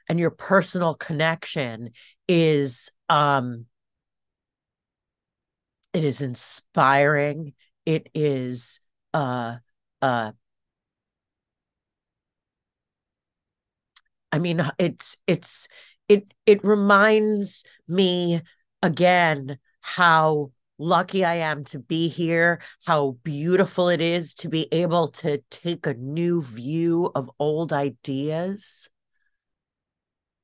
and 0.08 0.20
your 0.20 0.30
personal 0.30 0.94
connection 0.94 1.90
is 2.28 2.92
um 3.10 3.66
it 5.94 6.04
is 6.04 6.22
inspiring. 6.22 7.54
It 7.86 8.10
is 8.14 8.80
uh 9.14 9.58
uh 10.02 10.32
I 14.32 14.40
mean 14.40 14.62
it's 14.80 15.18
it's 15.28 15.68
it 16.08 16.34
it 16.46 16.64
reminds 16.64 17.64
me 17.88 18.42
again 18.82 19.60
how 19.82 20.52
lucky 20.78 21.24
I 21.24 21.36
am 21.36 21.64
to 21.66 21.80
be 21.80 22.08
here, 22.08 22.60
how 22.86 23.18
beautiful 23.24 23.90
it 23.90 24.02
is 24.02 24.34
to 24.36 24.50
be 24.50 24.68
able 24.72 25.10
to 25.10 25.38
take 25.52 25.86
a 25.86 25.94
new 25.94 26.42
view 26.42 27.12
of 27.14 27.30
old 27.40 27.72
ideas, 27.72 28.90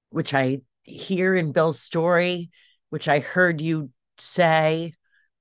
which 0.09 0.33
I 0.33 0.61
hear 0.83 1.35
in 1.35 1.51
Bill's 1.51 1.81
story, 1.81 2.49
which 2.89 3.07
I 3.07 3.19
heard 3.19 3.61
you 3.61 3.89
say. 4.17 4.93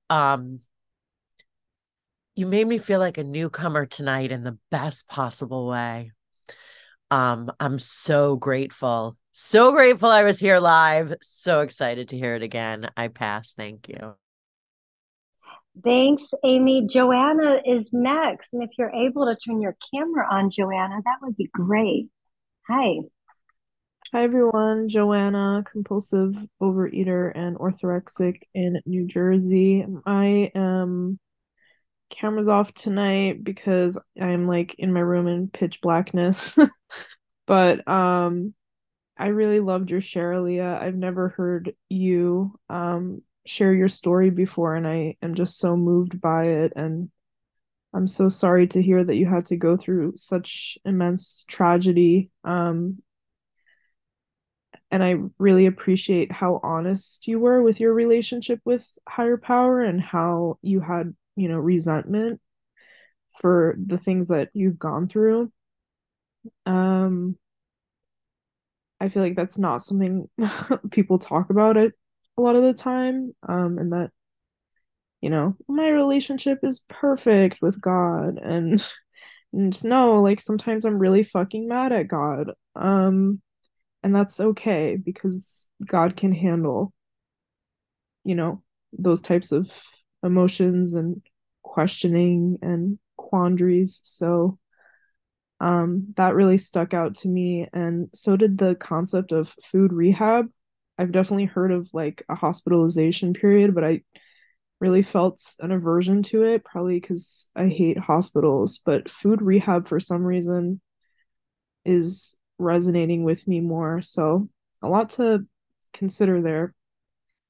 Um, 0.09 0.61
you 2.37 2.45
made 2.45 2.67
me 2.67 2.77
feel 2.77 2.99
like 2.99 3.17
a 3.17 3.23
newcomer 3.23 3.87
tonight 3.87 4.31
in 4.31 4.43
the 4.43 4.59
best 4.69 5.07
possible 5.07 5.67
way. 5.67 6.11
Um, 7.09 7.51
I'm 7.59 7.79
so 7.79 8.35
grateful. 8.35 9.17
So 9.31 9.71
grateful 9.71 10.09
I 10.09 10.21
was 10.21 10.39
here 10.39 10.59
live. 10.59 11.15
So 11.23 11.61
excited 11.61 12.09
to 12.09 12.17
hear 12.17 12.35
it 12.35 12.43
again. 12.43 12.89
I 12.95 13.07
pass. 13.07 13.53
Thank 13.53 13.89
you. 13.89 14.13
Thanks, 15.83 16.23
Amy. 16.43 16.85
Joanna 16.85 17.59
is 17.65 17.91
next. 17.91 18.49
And 18.53 18.61
if 18.61 18.69
you're 18.77 18.91
able 18.91 19.25
to 19.25 19.35
turn 19.35 19.59
your 19.59 19.75
camera 19.91 20.27
on, 20.29 20.51
Joanna, 20.51 21.01
that 21.05 21.17
would 21.23 21.37
be 21.37 21.49
great. 21.51 22.07
Hi. 22.67 22.97
Hi, 24.13 24.23
everyone. 24.23 24.89
Joanna, 24.89 25.63
compulsive 25.71 26.35
overeater 26.61 27.31
and 27.33 27.57
orthorexic 27.57 28.41
in 28.53 28.79
New 28.85 29.07
Jersey. 29.07 29.87
I 30.05 30.51
am 30.53 31.19
cameras 32.09 32.47
off 32.47 32.73
tonight 32.73 33.43
because 33.43 33.99
I'm 34.19 34.47
like 34.47 34.75
in 34.77 34.93
my 34.93 34.99
room 34.99 35.27
in 35.27 35.49
pitch 35.49 35.81
blackness. 35.81 36.57
but 37.47 37.87
um 37.87 38.53
I 39.17 39.27
really 39.27 39.59
loved 39.59 39.89
your 39.91 40.01
share, 40.01 40.39
Leah. 40.39 40.79
I've 40.79 40.95
never 40.95 41.29
heard 41.29 41.73
you 41.89 42.59
um 42.69 43.21
share 43.45 43.73
your 43.73 43.89
story 43.89 44.29
before 44.29 44.75
and 44.75 44.87
I 44.87 45.15
am 45.21 45.35
just 45.35 45.57
so 45.57 45.77
moved 45.77 46.19
by 46.19 46.45
it 46.45 46.73
and 46.75 47.09
I'm 47.93 48.07
so 48.07 48.29
sorry 48.29 48.67
to 48.67 48.81
hear 48.81 49.03
that 49.03 49.15
you 49.15 49.25
had 49.25 49.45
to 49.47 49.55
go 49.55 49.75
through 49.75 50.13
such 50.17 50.77
immense 50.85 51.45
tragedy. 51.47 52.29
Um, 52.43 53.01
and 54.91 55.03
I 55.03 55.15
really 55.37 55.65
appreciate 55.65 56.31
how 56.31 56.59
honest 56.63 57.27
you 57.27 57.39
were 57.39 57.61
with 57.61 57.79
your 57.79 57.93
relationship 57.93 58.61
with 58.65 58.87
higher 59.07 59.37
power 59.37 59.81
and 59.81 60.01
how 60.01 60.59
you 60.61 60.79
had, 60.79 61.15
you 61.37 61.47
know, 61.47 61.57
resentment 61.57 62.41
for 63.39 63.75
the 63.83 63.97
things 63.97 64.27
that 64.27 64.49
you've 64.53 64.79
gone 64.79 65.07
through. 65.07 65.51
Um, 66.65 67.37
I 68.99 69.09
feel 69.09 69.23
like 69.23 69.35
that's 69.35 69.57
not 69.57 69.83
something 69.83 70.29
people 70.91 71.19
talk 71.19 71.49
about 71.49 71.77
it 71.77 71.93
a 72.37 72.41
lot 72.41 72.55
of 72.55 72.63
the 72.63 72.73
time. 72.73 73.33
Um, 73.47 73.77
and 73.77 73.93
that, 73.93 74.11
you 75.21 75.29
know, 75.29 75.55
my 75.67 75.87
relationship 75.87 76.59
is 76.63 76.81
perfect 76.87 77.61
with 77.61 77.81
God 77.81 78.37
and 78.37 78.83
and 79.53 79.83
no, 79.83 80.15
like 80.15 80.39
sometimes 80.39 80.85
I'm 80.85 80.99
really 80.99 81.23
fucking 81.23 81.67
mad 81.67 81.91
at 81.93 82.07
God. 82.07 82.51
Um, 82.75 83.41
and 84.03 84.15
that's 84.15 84.39
okay 84.39 84.97
because 84.97 85.67
God 85.85 86.15
can 86.15 86.33
handle, 86.33 86.93
you 88.23 88.35
know, 88.35 88.61
those 88.93 89.21
types 89.21 89.51
of 89.51 89.71
emotions 90.23 90.93
and 90.93 91.21
questioning 91.63 92.57
and 92.61 92.99
quandaries. 93.17 94.01
So 94.03 94.57
um, 95.59 96.13
that 96.15 96.35
really 96.35 96.57
stuck 96.57 96.93
out 96.93 97.15
to 97.15 97.27
me. 97.27 97.67
And 97.73 98.09
so 98.13 98.35
did 98.35 98.57
the 98.57 98.75
concept 98.75 99.31
of 99.31 99.55
food 99.63 99.91
rehab. 99.91 100.47
I've 100.97 101.11
definitely 101.11 101.45
heard 101.45 101.71
of 101.71 101.89
like 101.93 102.23
a 102.29 102.35
hospitalization 102.35 103.33
period, 103.33 103.73
but 103.73 103.83
I 103.83 104.01
really 104.79 105.01
felt 105.01 105.41
an 105.59 105.71
aversion 105.71 106.23
to 106.23 106.43
it, 106.43 106.63
probably 106.63 106.99
because 106.99 107.47
I 107.55 107.67
hate 107.67 107.97
hospitals. 107.97 108.79
But 108.83 109.09
food 109.09 109.41
rehab, 109.41 109.87
for 109.87 109.99
some 109.99 110.23
reason, 110.23 110.81
is 111.85 112.35
resonating 112.59 113.23
with 113.23 113.47
me 113.47 113.59
more. 113.59 114.01
So, 114.01 114.49
a 114.81 114.87
lot 114.87 115.09
to 115.11 115.45
consider 115.93 116.41
there. 116.41 116.75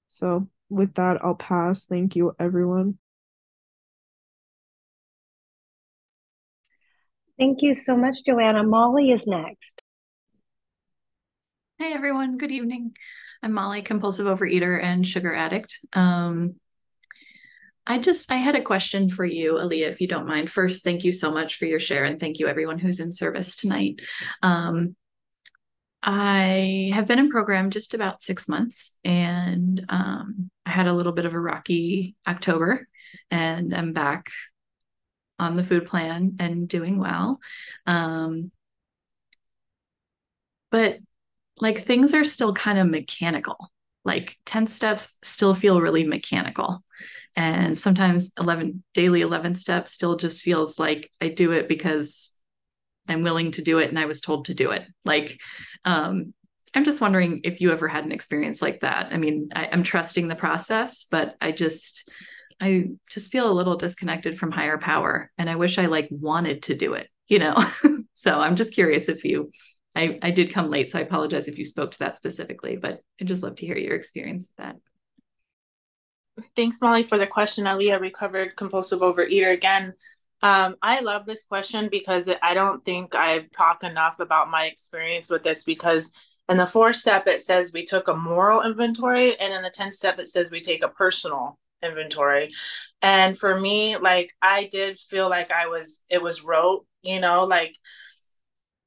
So, 0.08 0.48
with 0.70 0.96
that, 0.96 1.24
I'll 1.24 1.36
pass. 1.36 1.86
Thank 1.86 2.16
you, 2.16 2.34
everyone. 2.40 2.98
Thank 7.40 7.62
you 7.62 7.76
so 7.76 7.96
much, 7.96 8.16
Joanna. 8.26 8.64
Molly 8.64 9.12
is 9.12 9.28
next. 9.28 9.82
Hey 11.80 11.94
everyone, 11.94 12.40
good 12.40 12.52
evening. 12.52 12.96
I'm 13.44 13.54
Molly, 13.54 13.84
compulsive 13.84 14.26
overeater 14.26 14.82
and 14.82 15.06
sugar 15.06 15.36
addict. 15.36 15.78
Um, 15.94 16.56
I 17.86 18.00
just 18.00 18.32
I 18.32 18.36
had 18.36 18.56
a 18.56 18.64
question 18.64 19.10
for 19.10 19.24
you, 19.24 19.54
Aleah, 19.54 19.88
if 19.88 20.02
you 20.02 20.08
don't 20.08 20.28
mind. 20.28 20.50
First, 20.50 20.84
thank 20.84 21.04
you 21.04 21.12
so 21.12 21.32
much 21.32 21.58
for 21.58 21.66
your 21.66 21.80
share, 21.80 22.04
and 22.04 22.20
thank 22.20 22.40
you 22.40 22.48
everyone 22.48 22.80
who's 22.80 23.00
in 23.00 23.14
service 23.14 23.56
tonight. 23.56 24.02
Um, 24.42 24.96
I 26.10 26.92
have 26.94 27.06
been 27.06 27.20
in 27.20 27.30
program 27.30 27.70
just 27.70 27.94
about 27.94 28.24
six 28.24 28.48
months, 28.48 28.98
and 29.04 29.86
um, 29.90 30.50
I 30.66 30.70
had 30.70 30.88
a 30.88 30.94
little 30.94 31.12
bit 31.12 31.26
of 31.26 31.34
a 31.34 31.40
rocky 31.40 32.16
October, 32.26 32.88
and 33.30 33.76
I'm 33.76 33.92
back 33.92 34.30
on 35.38 35.58
the 35.58 35.64
food 35.66 35.86
plan 35.86 36.38
and 36.40 36.70
doing 36.70 36.98
well. 36.98 37.40
Um, 37.86 38.52
but 40.72 41.00
like 41.60 41.86
things 41.86 42.14
are 42.14 42.24
still 42.24 42.54
kind 42.54 42.78
of 42.80 42.88
mechanical. 42.88 43.58
Like 44.06 44.38
10 44.46 44.68
steps 44.68 45.14
still 45.24 45.54
feel 45.54 45.82
really 45.82 46.06
mechanical. 46.06 46.84
And 47.36 47.78
sometimes 47.78 48.32
11 48.40 48.84
daily 48.94 49.22
11 49.22 49.56
steps 49.56 49.92
still 49.92 50.16
just 50.16 50.42
feels 50.42 50.80
like 50.80 51.12
I 51.22 51.28
do 51.28 51.52
it 51.52 51.68
because 51.68 52.32
I'm 53.08 53.24
willing 53.24 53.52
to 53.52 53.62
do 53.62 53.80
it 53.80 53.90
and 53.90 54.00
I 54.00 54.06
was 54.06 54.22
told 54.22 54.46
to 54.46 54.54
do 54.54 54.72
it. 54.72 54.84
Like, 55.06 55.40
um, 55.86 56.34
I'm 56.74 56.84
just 56.84 57.02
wondering 57.02 57.42
if 57.44 57.62
you 57.62 57.72
ever 57.72 57.88
had 57.88 58.06
an 58.06 58.12
experience 58.12 58.62
like 58.62 58.82
that. 58.82 59.08
I 59.12 59.18
mean, 59.18 59.50
I, 59.56 59.70
I'm 59.72 59.84
trusting 59.84 60.28
the 60.28 60.36
process, 60.36 61.06
but 61.10 61.36
I 61.42 61.52
just, 61.52 62.12
I 62.60 62.90
just 63.10 63.32
feel 63.32 63.50
a 63.50 63.54
little 63.54 63.78
disconnected 63.78 64.38
from 64.38 64.52
higher 64.52 64.78
power 64.78 65.32
and 65.38 65.50
I 65.50 65.56
wish 65.56 65.78
I 65.78 65.86
like 65.86 66.08
wanted 66.12 66.64
to 66.64 66.76
do 66.76 66.94
it, 66.94 67.08
you 67.28 67.40
know? 67.40 67.66
so 68.14 68.40
I'm 68.40 68.56
just 68.56 68.74
curious 68.74 69.10
if 69.10 69.24
you, 69.24 69.52
I, 69.96 70.20
I 70.22 70.32
did 70.32 70.54
come 70.54 70.70
late, 70.70 70.92
so 70.92 71.00
I 71.00 71.04
apologize 71.04 71.48
if 71.48 71.58
you 71.58 71.66
spoke 71.66 71.92
to 71.92 72.00
that 72.00 72.18
specifically, 72.18 72.78
but 72.78 73.02
I'd 73.20 73.28
just 73.28 73.42
love 73.42 73.56
to 73.56 73.66
hear 73.66 73.78
your 73.78 73.96
experience 73.96 74.50
with 74.50 74.66
that. 74.66 74.76
Thanks, 76.56 76.82
Molly, 76.82 77.04
for 77.04 77.18
the 77.18 77.26
question. 77.26 77.66
Aleah, 77.66 78.00
recovered 78.00 78.56
compulsive 78.56 79.00
overeater 79.00 79.52
again. 79.54 79.94
Um, 80.42 80.76
I 80.82 81.00
love 81.02 81.26
this 81.26 81.46
question 81.46 81.90
because 81.92 82.30
I 82.44 82.54
don't 82.54 82.84
think 82.86 83.16
I've 83.16 83.52
talked 83.52 83.84
enough 83.84 84.20
about 84.20 84.52
my 84.52 84.66
experience 84.66 85.30
with 85.30 85.44
this 85.44 85.64
because 85.64 86.14
in 86.50 86.58
the 86.58 86.68
fourth 86.68 86.96
step, 86.96 87.28
it 87.28 87.42
says 87.42 87.74
we 87.74 87.84
took 87.84 88.08
a 88.08 88.16
moral 88.16 88.62
inventory, 88.62 89.38
and 89.38 89.54
in 89.54 89.64
the 89.64 89.70
10th 89.70 89.96
step, 89.96 90.20
it 90.20 90.28
says 90.28 90.50
we 90.50 90.62
take 90.62 90.84
a 90.84 90.88
personal 90.90 91.60
inventory. 91.84 92.54
And 93.02 93.38
for 93.38 93.60
me, 93.60 93.98
like 93.98 94.32
I 94.42 94.70
did 94.72 94.98
feel 94.98 95.30
like 95.30 95.52
I 95.52 95.68
was, 95.68 96.04
it 96.10 96.22
was 96.22 96.44
rote, 96.44 96.86
you 97.02 97.20
know, 97.20 97.44
like, 97.44 97.76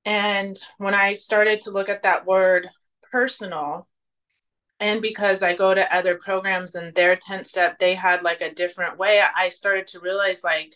and 0.04 0.56
when 0.78 0.94
I 0.94 1.12
started 1.12 1.60
to 1.62 1.70
look 1.70 1.88
at 1.88 2.04
that 2.04 2.26
word 2.26 2.68
personal, 3.10 3.86
and 4.78 5.02
because 5.02 5.42
I 5.42 5.54
go 5.54 5.74
to 5.74 5.94
other 5.94 6.16
programs 6.16 6.74
and 6.74 6.94
their 6.94 7.16
10th 7.16 7.46
step, 7.46 7.78
they 7.78 7.94
had 7.94 8.22
like 8.22 8.40
a 8.40 8.54
different 8.54 8.98
way, 8.98 9.20
I 9.36 9.50
started 9.50 9.86
to 9.88 10.00
realize 10.00 10.42
like, 10.42 10.74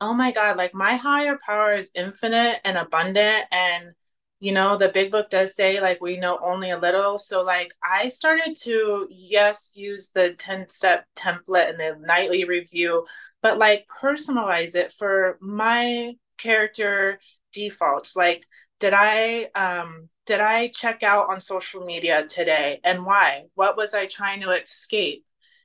oh 0.00 0.14
my 0.14 0.32
God, 0.32 0.56
like 0.56 0.74
my 0.74 0.96
higher 0.96 1.38
power 1.44 1.74
is 1.74 1.90
infinite 1.94 2.60
and 2.64 2.76
abundant. 2.76 3.44
And, 3.50 3.92
you 4.40 4.52
know, 4.52 4.76
the 4.76 4.88
big 4.90 5.10
book 5.10 5.30
does 5.30 5.54
say 5.54 5.80
like 5.80 6.00
we 6.00 6.16
know 6.16 6.38
only 6.42 6.70
a 6.70 6.78
little. 6.78 7.18
So, 7.18 7.42
like, 7.42 7.72
I 7.82 8.08
started 8.08 8.54
to, 8.62 9.06
yes, 9.10 9.72
use 9.76 10.10
the 10.10 10.34
10 10.34 10.68
step 10.68 11.06
template 11.16 11.70
and 11.70 11.80
the 11.80 11.96
nightly 12.06 12.44
review, 12.44 13.06
but 13.42 13.58
like 13.58 13.86
personalize 13.88 14.74
it 14.74 14.92
for 14.92 15.38
my 15.40 16.14
character 16.38 17.18
defaults. 17.52 18.16
Like, 18.16 18.44
did 18.80 18.92
I, 18.94 19.44
um, 19.54 20.08
did 20.26 20.40
I 20.40 20.68
check 20.68 21.02
out 21.02 21.30
on 21.30 21.40
social 21.40 21.84
media 21.84 22.26
today 22.26 22.80
and 22.84 23.04
why? 23.06 23.44
What 23.54 23.76
was 23.76 23.94
I 23.94 24.06
trying 24.06 24.40
to 24.42 24.50
escape? 24.50 25.24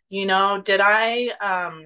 You 0.10 0.26
know, 0.26 0.62
did 0.63 0.80
I 0.84 1.30
um 1.42 1.86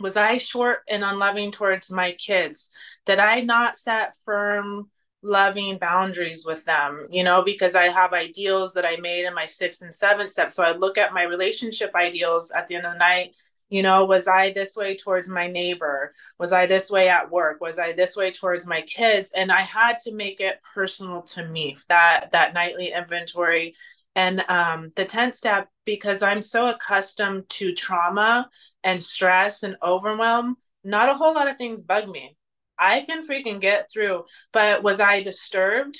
was 0.00 0.16
I 0.16 0.36
short 0.38 0.80
and 0.88 1.04
unloving 1.04 1.52
towards 1.52 1.90
my 1.90 2.12
kids? 2.12 2.70
Did 3.06 3.18
I 3.18 3.40
not 3.42 3.76
set 3.76 4.14
firm 4.24 4.90
loving 5.22 5.76
boundaries 5.76 6.46
with 6.46 6.64
them, 6.64 7.06
you 7.10 7.22
know, 7.22 7.42
because 7.42 7.74
I 7.74 7.88
have 7.88 8.14
ideals 8.14 8.72
that 8.74 8.86
I 8.86 8.96
made 8.96 9.26
in 9.26 9.34
my 9.34 9.46
sixth 9.46 9.82
and 9.82 9.94
seventh 9.94 10.30
step. 10.30 10.50
So 10.50 10.64
I 10.64 10.72
look 10.72 10.96
at 10.96 11.12
my 11.12 11.22
relationship 11.24 11.90
ideals 11.94 12.50
at 12.50 12.68
the 12.68 12.76
end 12.76 12.86
of 12.86 12.94
the 12.94 12.98
night 12.98 13.34
you 13.70 13.82
know 13.82 14.04
was 14.04 14.26
i 14.28 14.52
this 14.52 14.76
way 14.76 14.94
towards 14.96 15.28
my 15.28 15.46
neighbor 15.46 16.10
was 16.38 16.52
i 16.52 16.66
this 16.66 16.90
way 16.90 17.08
at 17.08 17.30
work 17.30 17.60
was 17.60 17.78
i 17.78 17.92
this 17.92 18.16
way 18.16 18.30
towards 18.30 18.66
my 18.66 18.82
kids 18.82 19.32
and 19.34 19.50
i 19.50 19.60
had 19.60 19.98
to 20.00 20.12
make 20.14 20.40
it 20.40 20.60
personal 20.74 21.22
to 21.22 21.46
me 21.46 21.76
that 21.88 22.30
that 22.32 22.52
nightly 22.52 22.92
inventory 22.92 23.74
and 24.16 24.44
um, 24.48 24.92
the 24.96 25.06
10th 25.06 25.36
step 25.36 25.68
because 25.84 26.20
i'm 26.20 26.42
so 26.42 26.68
accustomed 26.68 27.48
to 27.48 27.72
trauma 27.72 28.50
and 28.84 29.02
stress 29.02 29.62
and 29.62 29.76
overwhelm 29.82 30.56
not 30.84 31.08
a 31.08 31.14
whole 31.14 31.34
lot 31.34 31.48
of 31.48 31.56
things 31.56 31.82
bug 31.82 32.08
me 32.08 32.36
i 32.78 33.00
can 33.02 33.26
freaking 33.26 33.60
get 33.60 33.90
through 33.92 34.24
but 34.52 34.82
was 34.82 35.00
i 35.00 35.22
disturbed 35.22 35.98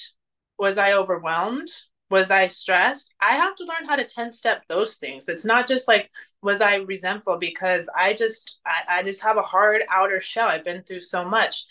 was 0.58 0.78
i 0.78 0.92
overwhelmed 0.92 1.68
was 2.10 2.32
I 2.32 2.48
stressed? 2.48 3.14
I 3.20 3.36
have 3.36 3.54
to 3.54 3.64
learn 3.64 3.88
how 3.88 3.94
to 3.96 4.04
10 4.04 4.32
step 4.32 4.64
those 4.68 4.96
things. 4.96 5.28
It's 5.28 5.44
not 5.44 5.68
just 5.68 5.86
like, 5.86 6.10
was 6.42 6.60
I 6.60 6.76
resentful 6.76 7.38
because 7.38 7.88
I 7.96 8.14
just, 8.14 8.58
I, 8.66 8.98
I 8.98 9.02
just 9.04 9.22
have 9.22 9.36
a 9.36 9.42
hard 9.42 9.82
outer 9.88 10.20
shell. 10.20 10.48
I've 10.48 10.64
been 10.64 10.82
through 10.82 11.00
so 11.00 11.24
much. 11.24 11.64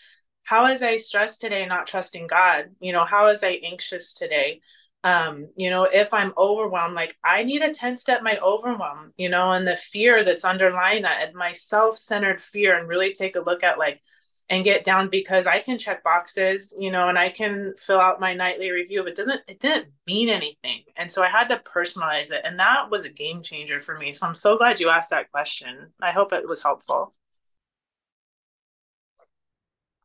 How 0.43 0.67
is 0.67 0.81
I 0.81 0.95
stressed 0.95 1.41
today, 1.41 1.65
not 1.65 1.87
trusting 1.87 2.27
God? 2.27 2.69
You 2.79 2.93
know, 2.93 3.03
how 3.03 3.27
is 3.27 3.43
I 3.43 3.59
anxious 3.63 4.13
today? 4.13 4.61
Um, 5.03 5.47
you 5.55 5.69
know, 5.69 5.83
if 5.85 6.13
I'm 6.13 6.33
overwhelmed, 6.37 6.93
like 6.95 7.17
I 7.23 7.43
need 7.43 7.61
a 7.61 7.73
10 7.73 7.97
step 7.97 8.21
my 8.21 8.37
overwhelm, 8.39 9.13
you 9.17 9.29
know, 9.29 9.51
and 9.51 9.65
the 9.65 9.77
fear 9.77 10.23
that's 10.23 10.43
underlying 10.43 11.03
that 11.03 11.23
and 11.23 11.33
my 11.35 11.53
self 11.53 11.97
centered 11.97 12.41
fear, 12.41 12.77
and 12.77 12.87
really 12.87 13.13
take 13.13 13.35
a 13.37 13.41
look 13.41 13.63
at 13.63 13.79
like, 13.79 14.01
and 14.49 14.63
get 14.63 14.83
down 14.83 15.09
because 15.09 15.45
I 15.47 15.59
can 15.59 15.77
check 15.77 16.03
boxes, 16.03 16.75
you 16.79 16.91
know, 16.91 17.07
and 17.07 17.17
I 17.17 17.29
can 17.29 17.73
fill 17.77 17.99
out 17.99 18.19
my 18.19 18.33
nightly 18.33 18.71
review, 18.71 19.03
but 19.03 19.11
it 19.11 19.15
doesn't 19.15 19.41
it 19.47 19.59
didn't 19.59 19.89
mean 20.07 20.27
anything. 20.29 20.83
And 20.97 21.11
so 21.11 21.23
I 21.23 21.29
had 21.29 21.47
to 21.49 21.57
personalize 21.59 22.31
it. 22.31 22.41
And 22.43 22.59
that 22.59 22.89
was 22.89 23.05
a 23.05 23.09
game 23.09 23.41
changer 23.43 23.79
for 23.81 23.97
me. 23.97 24.11
So 24.13 24.27
I'm 24.27 24.35
so 24.35 24.57
glad 24.57 24.79
you 24.79 24.89
asked 24.89 25.11
that 25.11 25.31
question. 25.31 25.91
I 26.01 26.11
hope 26.11 26.33
it 26.33 26.47
was 26.47 26.63
helpful. 26.63 27.13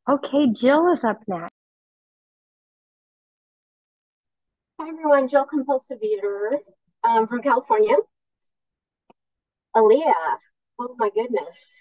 Okay, 0.09 0.47
Jill 0.53 0.91
is 0.93 1.05
up 1.05 1.23
next. 1.27 1.54
Hi 4.85 4.91
everyone, 4.91 5.29
Jill 5.29 5.47
Compulsive 5.47 5.97
um, 7.05 7.27
from 7.27 7.41
California. 7.41 7.97
Aleah, 9.75 10.37
oh 10.79 10.95
my 10.99 11.09
goodness. 11.09 11.75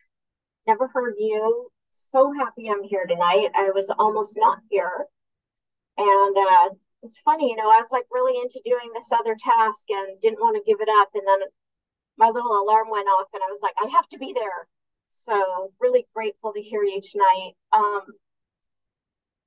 Never 0.66 0.88
heard 0.88 1.16
you 1.18 1.70
so 1.92 2.32
happy 2.32 2.70
I'm 2.70 2.82
here 2.82 3.06
tonight. 3.06 3.50
I 3.56 3.72
was 3.76 3.89
almost 3.89 4.38
not 4.38 4.60
here. 4.70 5.06
And 5.98 6.38
uh, 6.38 6.70
it's 7.02 7.20
funny, 7.26 7.50
you 7.50 7.58
know, 7.58 7.70
I 7.70 7.82
was 7.82 7.92
like 7.92 8.06
really 8.10 8.39
into 8.42 8.62
doing 8.63 8.89
this 8.94 9.12
other 9.12 9.36
task 9.38 9.89
and 9.89 10.18
didn't 10.22 10.39
want 10.39 10.56
to 10.56 10.72
give 10.72 10.80
it 10.80 10.88
up. 10.89 11.10
And 11.13 11.28
then 11.28 11.39
my 12.18 12.30
little 12.30 12.58
alarm 12.58 12.88
went 12.89 13.08
off 13.08 13.28
and 13.34 13.44
I 13.46 13.52
was 13.52 13.60
like, 13.62 13.76
I 13.84 13.89
have 13.89 14.08
to 14.12 14.18
be 14.18 14.32
there. 14.32 14.66
So 15.10 15.74
really 15.78 16.08
grateful 16.16 16.54
to 16.54 16.62
hear 16.62 16.84
you 16.84 17.02
tonight. 17.02 17.52
Um, 17.74 18.04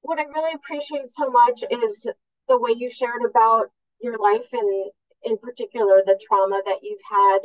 what 0.03 0.19
I 0.19 0.25
really 0.25 0.53
appreciate 0.53 1.09
so 1.09 1.31
much 1.31 1.65
is 1.71 2.07
the 2.49 2.59
way 2.59 2.73
you 2.77 2.91
shared 2.91 3.23
about 3.29 3.71
your 4.01 4.19
life 4.19 4.49
and 4.53 4.91
in 5.23 5.39
particular 5.39 6.03
the 6.05 6.19
trauma 6.27 6.63
that 6.65 6.79
you've 6.83 7.01
had. 7.11 7.39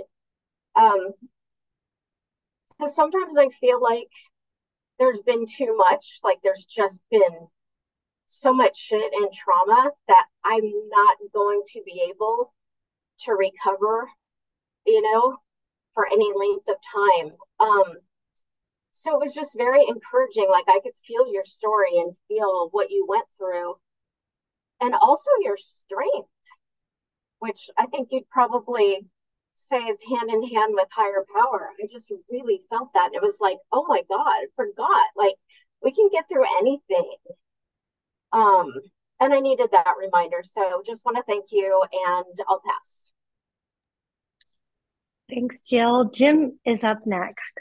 Um, 0.76 1.12
because 2.70 2.96
sometimes 2.96 3.38
I 3.38 3.50
feel 3.50 3.82
like 3.82 4.10
there's 4.98 5.22
been 5.22 5.46
too 5.46 5.76
much, 5.78 6.20
like 6.24 6.40
there's 6.44 6.66
just 6.66 7.00
been 7.12 7.48
so 8.28 8.54
much 8.54 8.78
shit 8.78 9.12
and 9.14 9.32
trauma 9.32 9.92
that 10.08 10.26
I'm 10.44 10.72
not 10.90 11.18
going 11.34 11.62
to 11.74 11.82
be 11.86 12.08
able 12.10 12.54
to 13.20 13.34
recover, 13.34 14.10
you 14.86 15.02
know, 15.02 15.38
for 15.94 16.08
any 16.08 16.32
length 16.36 16.68
of 16.70 16.76
time. 16.94 17.32
Um, 17.60 17.98
so 18.92 19.14
it 19.14 19.24
was 19.24 19.34
just 19.34 19.58
very 19.58 19.84
encouraging. 19.88 20.48
Like 20.50 20.66
I 20.68 20.80
could 20.82 20.94
feel 21.06 21.32
your 21.32 21.46
story 21.46 22.00
and 22.00 22.16
feel 22.28 22.70
what 22.72 22.90
you 22.90 23.06
went 23.08 23.26
through, 23.38 23.76
and 24.82 24.96
also 24.96 25.30
your 25.42 25.58
strength, 25.58 26.30
which 27.40 27.70
I 27.78 27.86
think 27.86 28.10
you'd 28.12 28.30
probably 28.30 29.06
say 29.56 29.78
it's 29.78 30.04
hand 30.04 30.30
in 30.30 30.44
hand 30.44 30.74
with 30.74 30.88
higher 30.92 31.26
power. 31.36 31.70
I 31.82 31.88
just 31.92 32.12
really 32.30 32.62
felt 32.70 32.94
that. 32.94 33.12
It 33.14 33.22
was 33.22 33.38
like, 33.40 33.58
oh 33.72 33.86
my 33.88 34.02
God, 34.10 34.28
I 34.28 34.46
forgot. 34.56 35.08
Like 35.16 35.36
we 35.84 35.92
can 35.92 36.10
get 36.12 36.28
through 36.28 36.46
anything. 36.60 37.14
Um, 38.34 38.74
and 39.20 39.34
I 39.34 39.40
needed 39.40 39.70
that 39.72 39.94
reminder. 40.00 40.42
So 40.44 40.82
just 40.86 41.06
want 41.06 41.18
to 41.18 41.24
thank 41.24 41.46
you 41.52 41.84
and 41.92 42.40
I'll 42.50 42.62
pass. 42.66 43.12
Thanks, 45.30 45.62
Jill. 45.62 46.10
Jim 46.10 46.60
is 46.66 46.84
up 46.84 47.06
next. 47.06 47.60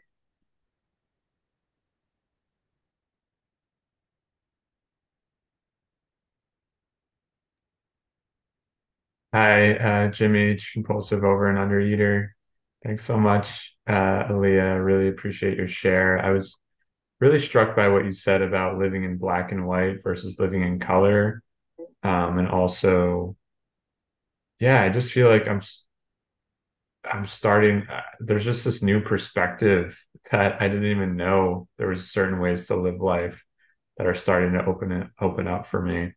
Hi, 9.33 9.75
uh, 9.75 10.09
Jim 10.11 10.35
H, 10.35 10.73
compulsive 10.75 11.23
over 11.23 11.49
and 11.49 11.59
under 11.59 11.81
eater. 11.81 12.35
Thanks 12.85 13.05
so 13.05 13.17
much, 13.17 13.75
uh, 13.87 14.25
Aleah. 14.29 14.85
Really 14.85 15.09
appreciate 15.09 15.57
your 15.57 15.69
share. 15.69 16.19
I 16.19 16.31
was 16.31 16.57
really 17.21 17.39
struck 17.39 17.77
by 17.77 17.89
what 17.89 18.05
you 18.05 18.13
said 18.13 18.43
about 18.43 18.79
living 18.79 19.05
in 19.05 19.19
black 19.19 19.53
and 19.53 19.67
white 19.67 20.03
versus 20.03 20.37
living 20.41 20.63
in 20.63 20.81
color. 20.81 21.43
Um, 22.03 22.39
and 22.39 22.49
also, 22.49 23.37
yeah, 24.59 24.83
I 24.83 24.89
just 24.89 25.13
feel 25.13 25.29
like 25.29 25.47
I'm 25.47 25.61
I'm 27.05 27.27
starting. 27.27 27.87
Uh, 27.89 28.03
there's 28.21 28.45
just 28.45 28.65
this 28.65 28.83
new 28.83 29.01
perspective 29.01 30.03
that 30.33 30.61
I 30.61 30.69
didn't 30.69 30.91
even 30.91 31.17
know 31.17 31.69
there 31.79 31.89
was 31.89 32.11
certain 32.13 32.41
ways 32.41 32.67
to 32.67 32.77
live 32.77 33.01
life 33.01 33.45
that 33.97 34.07
are 34.07 34.15
starting 34.15 34.53
to 34.55 34.65
open 34.65 34.93
it 34.93 35.07
open 35.21 35.47
up 35.49 35.67
for 35.67 35.81
me. 35.81 36.13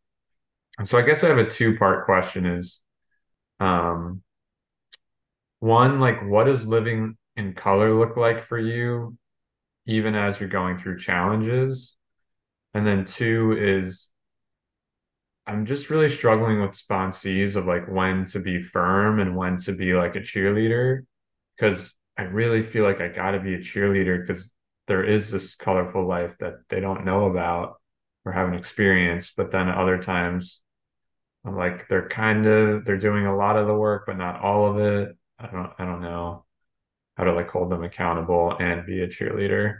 And 0.77 0.87
so 0.89 0.97
I 0.97 1.03
guess 1.03 1.23
I 1.23 1.27
have 1.29 1.37
a 1.37 1.49
two 1.49 1.77
part 1.77 2.05
question: 2.05 2.45
is 2.45 2.79
um, 3.63 4.21
one, 5.59 5.99
like, 5.99 6.21
what 6.27 6.45
does 6.45 6.67
living 6.67 7.17
in 7.37 7.53
color 7.53 7.97
look 7.97 8.17
like 8.17 8.41
for 8.43 8.59
you, 8.59 9.17
even 9.85 10.15
as 10.15 10.39
you're 10.39 10.49
going 10.49 10.77
through 10.77 10.99
challenges? 10.99 11.95
And 12.73 12.85
then 12.85 13.05
two 13.05 13.55
is, 13.57 14.09
I'm 15.47 15.65
just 15.65 15.89
really 15.89 16.09
struggling 16.09 16.61
with 16.61 16.71
sponsees 16.71 17.55
of 17.55 17.65
like 17.65 17.87
when 17.87 18.25
to 18.27 18.39
be 18.39 18.61
firm 18.61 19.19
and 19.19 19.35
when 19.35 19.57
to 19.59 19.73
be 19.73 19.93
like 19.93 20.15
a 20.15 20.21
cheerleader, 20.21 21.01
because 21.55 21.93
I 22.17 22.23
really 22.23 22.61
feel 22.61 22.83
like 22.83 23.01
I 23.01 23.07
got 23.07 23.31
to 23.31 23.39
be 23.39 23.53
a 23.53 23.59
cheerleader 23.59 24.25
because 24.25 24.51
there 24.87 25.03
is 25.03 25.31
this 25.31 25.55
colorful 25.55 26.05
life 26.05 26.37
that 26.39 26.55
they 26.69 26.79
don't 26.79 27.05
know 27.05 27.25
about 27.25 27.75
or 28.25 28.31
haven't 28.31 28.55
experienced. 28.55 29.33
But 29.37 29.51
then 29.51 29.69
other 29.69 29.97
times, 29.97 30.59
I'm 31.45 31.55
like 31.57 31.87
they're 31.89 32.07
kind 32.09 32.45
of 32.45 32.85
they're 32.85 32.97
doing 32.97 33.25
a 33.25 33.35
lot 33.35 33.57
of 33.57 33.67
the 33.67 33.73
work, 33.75 34.03
but 34.07 34.17
not 34.17 34.41
all 34.41 34.65
of 34.71 34.77
it. 34.79 35.17
I 35.39 35.47
don't 35.47 35.71
I 35.77 35.85
don't 35.85 36.01
know 36.01 36.45
how 37.17 37.25
to 37.25 37.33
like 37.33 37.49
hold 37.49 37.71
them 37.71 37.83
accountable 37.83 38.55
and 38.59 38.85
be 38.85 39.01
a 39.01 39.07
cheerleader. 39.07 39.79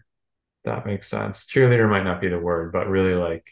That 0.65 0.86
makes 0.86 1.10
sense. 1.10 1.45
Cheerleader 1.45 1.89
might 1.89 2.04
not 2.04 2.21
be 2.21 2.30
the 2.30 2.39
word, 2.39 2.71
but 2.73 2.88
really 2.89 3.15
like 3.15 3.45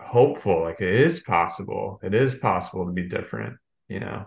hopeful. 0.00 0.62
Like 0.62 0.80
it 0.80 0.94
is 0.94 1.20
possible. 1.20 2.00
It 2.02 2.14
is 2.14 2.34
possible 2.34 2.86
to 2.86 2.92
be 2.92 3.08
different, 3.08 3.56
you 3.88 4.00
know. 4.00 4.26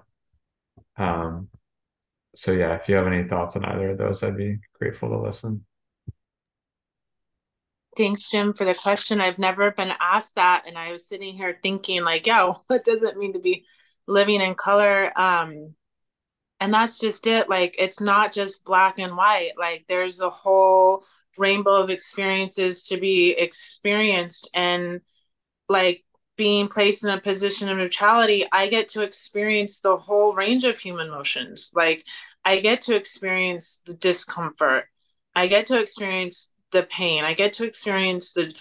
Um 0.97 1.49
so 2.35 2.51
yeah, 2.51 2.75
if 2.75 2.89
you 2.89 2.95
have 2.95 3.07
any 3.07 3.27
thoughts 3.27 3.55
on 3.55 3.65
either 3.65 3.91
of 3.91 3.97
those, 3.99 4.23
I'd 4.23 4.37
be 4.37 4.59
grateful 4.79 5.09
to 5.09 5.19
listen. 5.21 5.65
Thanks, 7.97 8.29
Jim, 8.31 8.53
for 8.53 8.65
the 8.65 8.73
question. 8.73 9.21
I've 9.21 9.37
never 9.37 9.71
been 9.71 9.93
asked 9.99 10.35
that. 10.35 10.63
And 10.67 10.77
I 10.77 10.91
was 10.91 11.07
sitting 11.07 11.35
here 11.35 11.59
thinking, 11.61 12.03
like, 12.03 12.25
yeah, 12.25 12.51
what 12.67 12.83
does 12.83 13.03
it 13.03 13.17
mean 13.17 13.33
to 13.33 13.39
be 13.39 13.65
living 14.07 14.41
in 14.41 14.55
color? 14.55 15.11
Um, 15.19 15.75
and 16.61 16.73
that's 16.73 16.99
just 16.99 17.27
it. 17.27 17.49
Like, 17.49 17.75
it's 17.79 18.01
not 18.01 18.33
just 18.33 18.65
black 18.65 18.99
and 18.99 19.17
white. 19.17 19.53
Like, 19.57 19.85
there's 19.87 20.21
a 20.21 20.29
whole 20.31 21.05
rainbow 21.37 21.81
of 21.81 21.91
experiences 21.91 22.85
to 22.85 22.97
be 22.97 23.31
experienced. 23.31 24.49
And 24.55 25.01
like 25.69 26.03
being 26.37 26.69
placed 26.69 27.03
in 27.03 27.11
a 27.11 27.21
position 27.21 27.69
of 27.69 27.77
neutrality, 27.77 28.45
I 28.51 28.67
get 28.69 28.87
to 28.89 29.03
experience 29.03 29.81
the 29.81 29.97
whole 29.97 30.33
range 30.33 30.63
of 30.65 30.79
human 30.79 31.07
emotions. 31.09 31.73
Like, 31.75 32.05
I 32.45 32.61
get 32.61 32.81
to 32.83 32.95
experience 32.95 33.83
the 33.85 33.95
discomfort. 33.95 34.85
I 35.35 35.47
get 35.47 35.67
to 35.67 35.79
experience 35.81 36.52
the 36.73 36.83
pain. 36.83 37.23
I 37.23 37.33
get 37.33 37.53
to 37.53 37.65
experience 37.65 38.33
the 38.33 38.53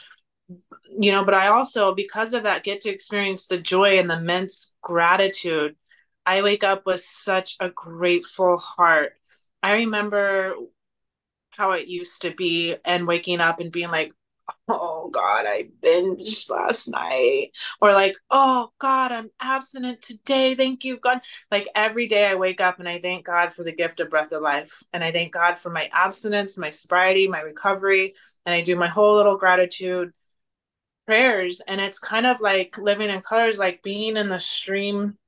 you 0.95 1.11
know, 1.11 1.25
but 1.25 1.35
I 1.35 1.49
also 1.49 1.95
because 1.95 2.35
of 2.35 2.45
that 2.45 2.65
get 2.65 2.81
to 2.83 2.91
experience 2.91 3.47
the 3.47 3.59
joy 3.59 3.99
and 3.99 4.09
the 4.09 4.19
immense 4.19 4.77
gratitude. 4.83 5.75
I 6.25 6.43
wake 6.43 6.63
up 6.63 6.87
with 6.87 7.01
such 7.01 7.57
a 7.59 7.71
grateful 7.71 8.59
heart. 8.59 9.15
I 9.63 9.73
remember 9.73 10.55
how 11.51 11.73
it 11.73 11.89
used 11.89 12.23
to 12.23 12.35
be 12.35 12.77
and 12.85 13.07
waking 13.07 13.41
up 13.41 13.61
and 13.61 13.73
being 13.73 13.91
like, 13.91 14.13
oh 14.69 15.09
God, 15.11 15.47
I 15.47 15.69
binged 15.83 16.51
last 16.51 16.89
night. 16.89 17.51
Or 17.81 17.93
like, 17.93 18.17
oh 18.31 18.71
God, 18.79 19.13
I'm 19.13 19.31
abstinent 19.41 20.01
today. 20.01 20.55
Thank 20.55 20.85
you, 20.85 20.99
God. 20.99 21.21
Like 21.51 21.69
every 21.75 22.07
day 22.07 22.27
I 22.27 22.35
wake 22.35 22.61
up 22.61 22.79
and 22.79 22.89
I 22.89 23.01
thank 23.01 23.27
God 23.27 23.53
for 23.53 23.65
the 23.65 23.73
gift 23.73 24.01
of 24.01 24.11
breath 24.11 24.33
of 24.33 24.43
life. 24.43 24.83
And 24.93 25.03
I 25.03 25.13
thank 25.13 25.33
God 25.33 25.59
for 25.59 25.71
my 25.71 25.89
abstinence, 25.93 26.59
my 26.59 26.71
sobriety, 26.71 27.29
my 27.29 27.41
recovery. 27.41 28.15
And 28.47 28.55
I 28.55 28.61
do 28.61 28.77
my 28.77 28.89
whole 28.89 29.17
little 29.17 29.37
gratitude 29.37 30.13
prayers. 31.07 31.61
And 31.67 31.81
it's 31.81 31.99
kind 31.99 32.27
of 32.27 32.41
like 32.41 32.79
living 32.79 33.11
in 33.11 33.21
colors, 33.21 33.59
like 33.59 33.83
being 33.83 34.17
in 34.17 34.29
the 34.29 34.41
stream 34.41 35.19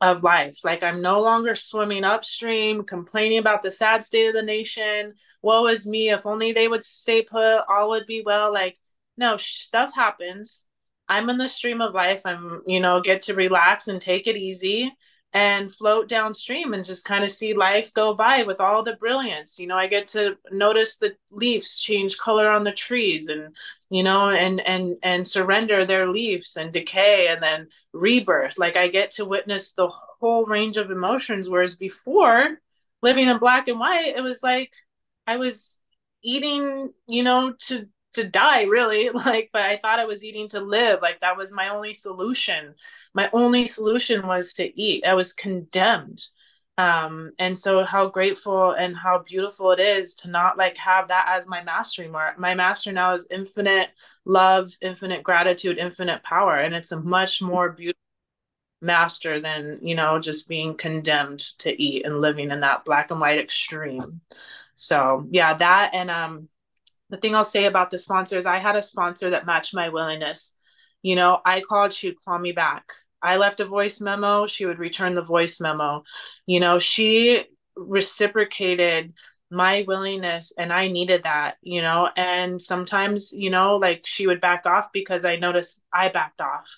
of 0.00 0.22
life. 0.22 0.58
Like 0.64 0.82
I'm 0.82 1.00
no 1.02 1.20
longer 1.20 1.54
swimming 1.54 2.04
upstream, 2.04 2.84
complaining 2.84 3.38
about 3.38 3.62
the 3.62 3.70
sad 3.70 4.04
state 4.04 4.26
of 4.28 4.34
the 4.34 4.42
nation. 4.42 5.14
Woe 5.42 5.66
is 5.68 5.88
me. 5.88 6.10
If 6.10 6.26
only 6.26 6.52
they 6.52 6.68
would 6.68 6.84
stay 6.84 7.22
put, 7.22 7.62
all 7.68 7.90
would 7.90 8.06
be 8.06 8.22
well. 8.24 8.52
Like, 8.52 8.76
no, 9.16 9.36
stuff 9.36 9.94
happens. 9.94 10.66
I'm 11.08 11.30
in 11.30 11.38
the 11.38 11.48
stream 11.48 11.80
of 11.80 11.94
life. 11.94 12.22
I'm, 12.24 12.62
you 12.66 12.80
know, 12.80 13.00
get 13.00 13.22
to 13.22 13.34
relax 13.34 13.88
and 13.88 14.00
take 14.00 14.26
it 14.26 14.36
easy 14.36 14.92
and 15.36 15.70
float 15.70 16.08
downstream 16.08 16.72
and 16.72 16.82
just 16.82 17.04
kind 17.04 17.22
of 17.22 17.30
see 17.30 17.52
life 17.52 17.92
go 17.92 18.14
by 18.14 18.42
with 18.44 18.58
all 18.58 18.82
the 18.82 18.96
brilliance. 18.96 19.58
You 19.58 19.66
know, 19.66 19.76
I 19.76 19.86
get 19.86 20.06
to 20.08 20.38
notice 20.50 20.96
the 20.96 21.14
leaves 21.30 21.78
change 21.78 22.16
color 22.16 22.48
on 22.48 22.64
the 22.64 22.72
trees 22.72 23.28
and 23.28 23.54
you 23.90 24.02
know 24.02 24.30
and 24.30 24.60
and 24.60 24.96
and 25.02 25.28
surrender 25.28 25.84
their 25.84 26.08
leaves 26.08 26.56
and 26.56 26.72
decay 26.72 27.28
and 27.28 27.42
then 27.42 27.68
rebirth. 27.92 28.56
Like 28.56 28.78
I 28.78 28.88
get 28.88 29.10
to 29.12 29.26
witness 29.26 29.74
the 29.74 29.88
whole 29.88 30.46
range 30.46 30.78
of 30.78 30.90
emotions 30.90 31.50
whereas 31.50 31.76
before 31.76 32.58
living 33.02 33.28
in 33.28 33.38
black 33.38 33.68
and 33.68 33.78
white 33.78 34.14
it 34.16 34.22
was 34.22 34.42
like 34.42 34.72
I 35.26 35.36
was 35.36 35.78
eating, 36.22 36.94
you 37.06 37.22
know, 37.22 37.52
to 37.66 37.86
to 38.16 38.24
die 38.28 38.64
really. 38.64 39.10
Like 39.14 39.50
but 39.52 39.62
i 39.62 39.76
thought 39.78 40.00
i 40.00 40.04
was 40.06 40.24
eating 40.24 40.48
to 40.50 40.60
live. 40.60 41.00
Like 41.02 41.20
that 41.20 41.36
was 41.36 41.52
my 41.54 41.68
only 41.70 41.92
solution. 41.92 42.74
My 43.14 43.30
only 43.32 43.66
solution 43.66 44.26
was 44.26 44.54
to 44.54 44.80
eat. 44.80 45.06
I 45.06 45.14
was 45.14 45.32
condemned. 45.32 46.26
Um 46.78 47.32
and 47.38 47.58
so 47.58 47.84
how 47.84 48.08
grateful 48.08 48.72
and 48.72 48.96
how 48.96 49.20
beautiful 49.20 49.72
it 49.72 49.80
is 49.80 50.14
to 50.16 50.30
not 50.30 50.58
like 50.58 50.76
have 50.78 51.08
that 51.08 51.26
as 51.36 51.46
my 51.46 51.62
mastery 51.64 52.08
mark. 52.08 52.38
My 52.38 52.54
master 52.54 52.92
now 52.92 53.14
is 53.14 53.28
infinite 53.30 53.90
love 54.26 54.72
infinite 54.82 55.22
gratitude 55.22 55.78
infinite 55.78 56.22
power. 56.24 56.56
And 56.58 56.74
it's 56.74 56.92
a 56.92 57.00
much 57.00 57.40
more 57.42 57.70
beautiful 57.70 57.96
master 58.82 59.40
than 59.40 59.78
you 59.82 59.94
know 59.94 60.18
just 60.20 60.48
being 60.48 60.76
condemned 60.76 61.40
to 61.58 61.82
eat 61.82 62.04
and 62.06 62.20
living 62.20 62.50
in 62.50 62.60
that 62.60 62.84
black 62.84 63.10
and 63.10 63.20
white 63.20 63.38
extreme. 63.38 64.20
So 64.74 65.26
yeah 65.30 65.54
that 65.54 65.90
and 65.94 66.10
um 66.10 66.48
the 67.10 67.16
thing 67.16 67.34
I'll 67.34 67.44
say 67.44 67.66
about 67.66 67.90
the 67.90 67.98
sponsors, 67.98 68.46
I 68.46 68.58
had 68.58 68.76
a 68.76 68.82
sponsor 68.82 69.30
that 69.30 69.46
matched 69.46 69.74
my 69.74 69.88
willingness. 69.88 70.56
You 71.02 71.16
know, 71.16 71.40
I 71.44 71.60
called, 71.60 71.92
she'd 71.92 72.16
call 72.24 72.38
me 72.38 72.52
back. 72.52 72.84
I 73.22 73.36
left 73.36 73.60
a 73.60 73.64
voice 73.64 74.00
memo, 74.00 74.46
she 74.46 74.66
would 74.66 74.78
return 74.78 75.14
the 75.14 75.22
voice 75.22 75.60
memo. 75.60 76.04
You 76.46 76.60
know, 76.60 76.78
she 76.78 77.44
reciprocated 77.76 79.12
my 79.50 79.84
willingness 79.86 80.52
and 80.58 80.72
I 80.72 80.88
needed 80.88 81.22
that, 81.22 81.56
you 81.62 81.80
know, 81.80 82.08
and 82.16 82.60
sometimes, 82.60 83.32
you 83.32 83.50
know, 83.50 83.76
like 83.76 84.02
she 84.04 84.26
would 84.26 84.40
back 84.40 84.66
off 84.66 84.92
because 84.92 85.24
I 85.24 85.36
noticed 85.36 85.84
I 85.92 86.08
backed 86.08 86.40
off. 86.40 86.68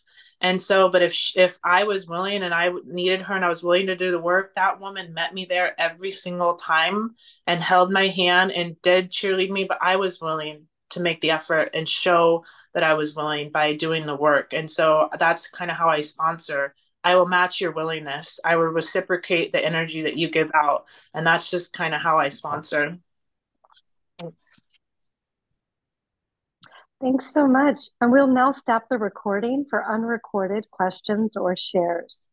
And 0.41 0.61
so, 0.63 0.89
but 0.89 1.03
if 1.03 1.13
she, 1.13 1.41
if 1.41 1.59
I 1.65 1.85
was 1.85 2.07
willing 2.09 2.43
and 2.43 2.55
I 2.55 2.71
needed 2.85 3.23
her 3.23 3.35
and 3.35 3.45
I 3.45 3.49
was 3.49 3.65
willing 3.65 3.87
to 3.89 3.97
do 3.97 4.13
the 4.13 4.21
work, 4.21 4.55
that 4.55 4.81
woman 4.81 5.13
met 5.13 5.35
me 5.35 5.47
there 5.47 5.79
every 5.81 6.13
single 6.13 6.55
time 6.55 7.17
and 7.47 7.61
held 7.61 7.91
my 7.91 8.09
hand 8.09 8.53
and 8.53 8.81
did 8.83 9.11
cheerlead 9.11 9.51
me. 9.51 9.65
But 9.65 9.79
I 9.83 9.97
was 9.97 10.21
willing 10.21 10.67
to 10.91 11.01
make 11.01 11.21
the 11.21 11.33
effort 11.33 11.71
and 11.75 11.89
show 11.89 12.45
that 12.75 12.85
I 12.85 12.95
was 12.95 13.17
willing 13.17 13.51
by 13.51 13.75
doing 13.75 14.07
the 14.07 14.15
work. 14.15 14.53
And 14.53 14.71
so 14.71 15.09
that's 15.19 15.51
kind 15.51 15.71
of 15.71 15.77
how 15.77 15.89
I 15.89 16.01
sponsor. 16.03 16.75
I 17.05 17.15
will 17.17 17.27
match 17.27 17.61
your 17.61 17.73
willingness. 17.73 18.39
I 18.45 18.57
will 18.57 18.65
reciprocate 18.67 19.53
the 19.53 19.65
energy 19.65 20.03
that 20.03 20.17
you 20.17 20.31
give 20.31 20.51
out. 20.55 20.87
And 21.15 21.27
that's 21.27 21.51
just 21.51 21.73
kind 21.73 21.95
of 21.95 22.01
how 22.01 22.19
I 22.19 22.29
sponsor. 22.29 22.99
Thanks. 24.19 24.68
Thanks 27.01 27.33
so 27.33 27.47
much. 27.47 27.91
And 28.01 28.11
we'll 28.11 28.27
now 28.27 28.51
stop 28.51 28.89
the 28.91 28.99
recording 28.99 29.65
for 29.71 29.85
unrecorded 29.89 30.71
questions 30.71 31.37
or 31.37 31.57
shares. 31.57 32.27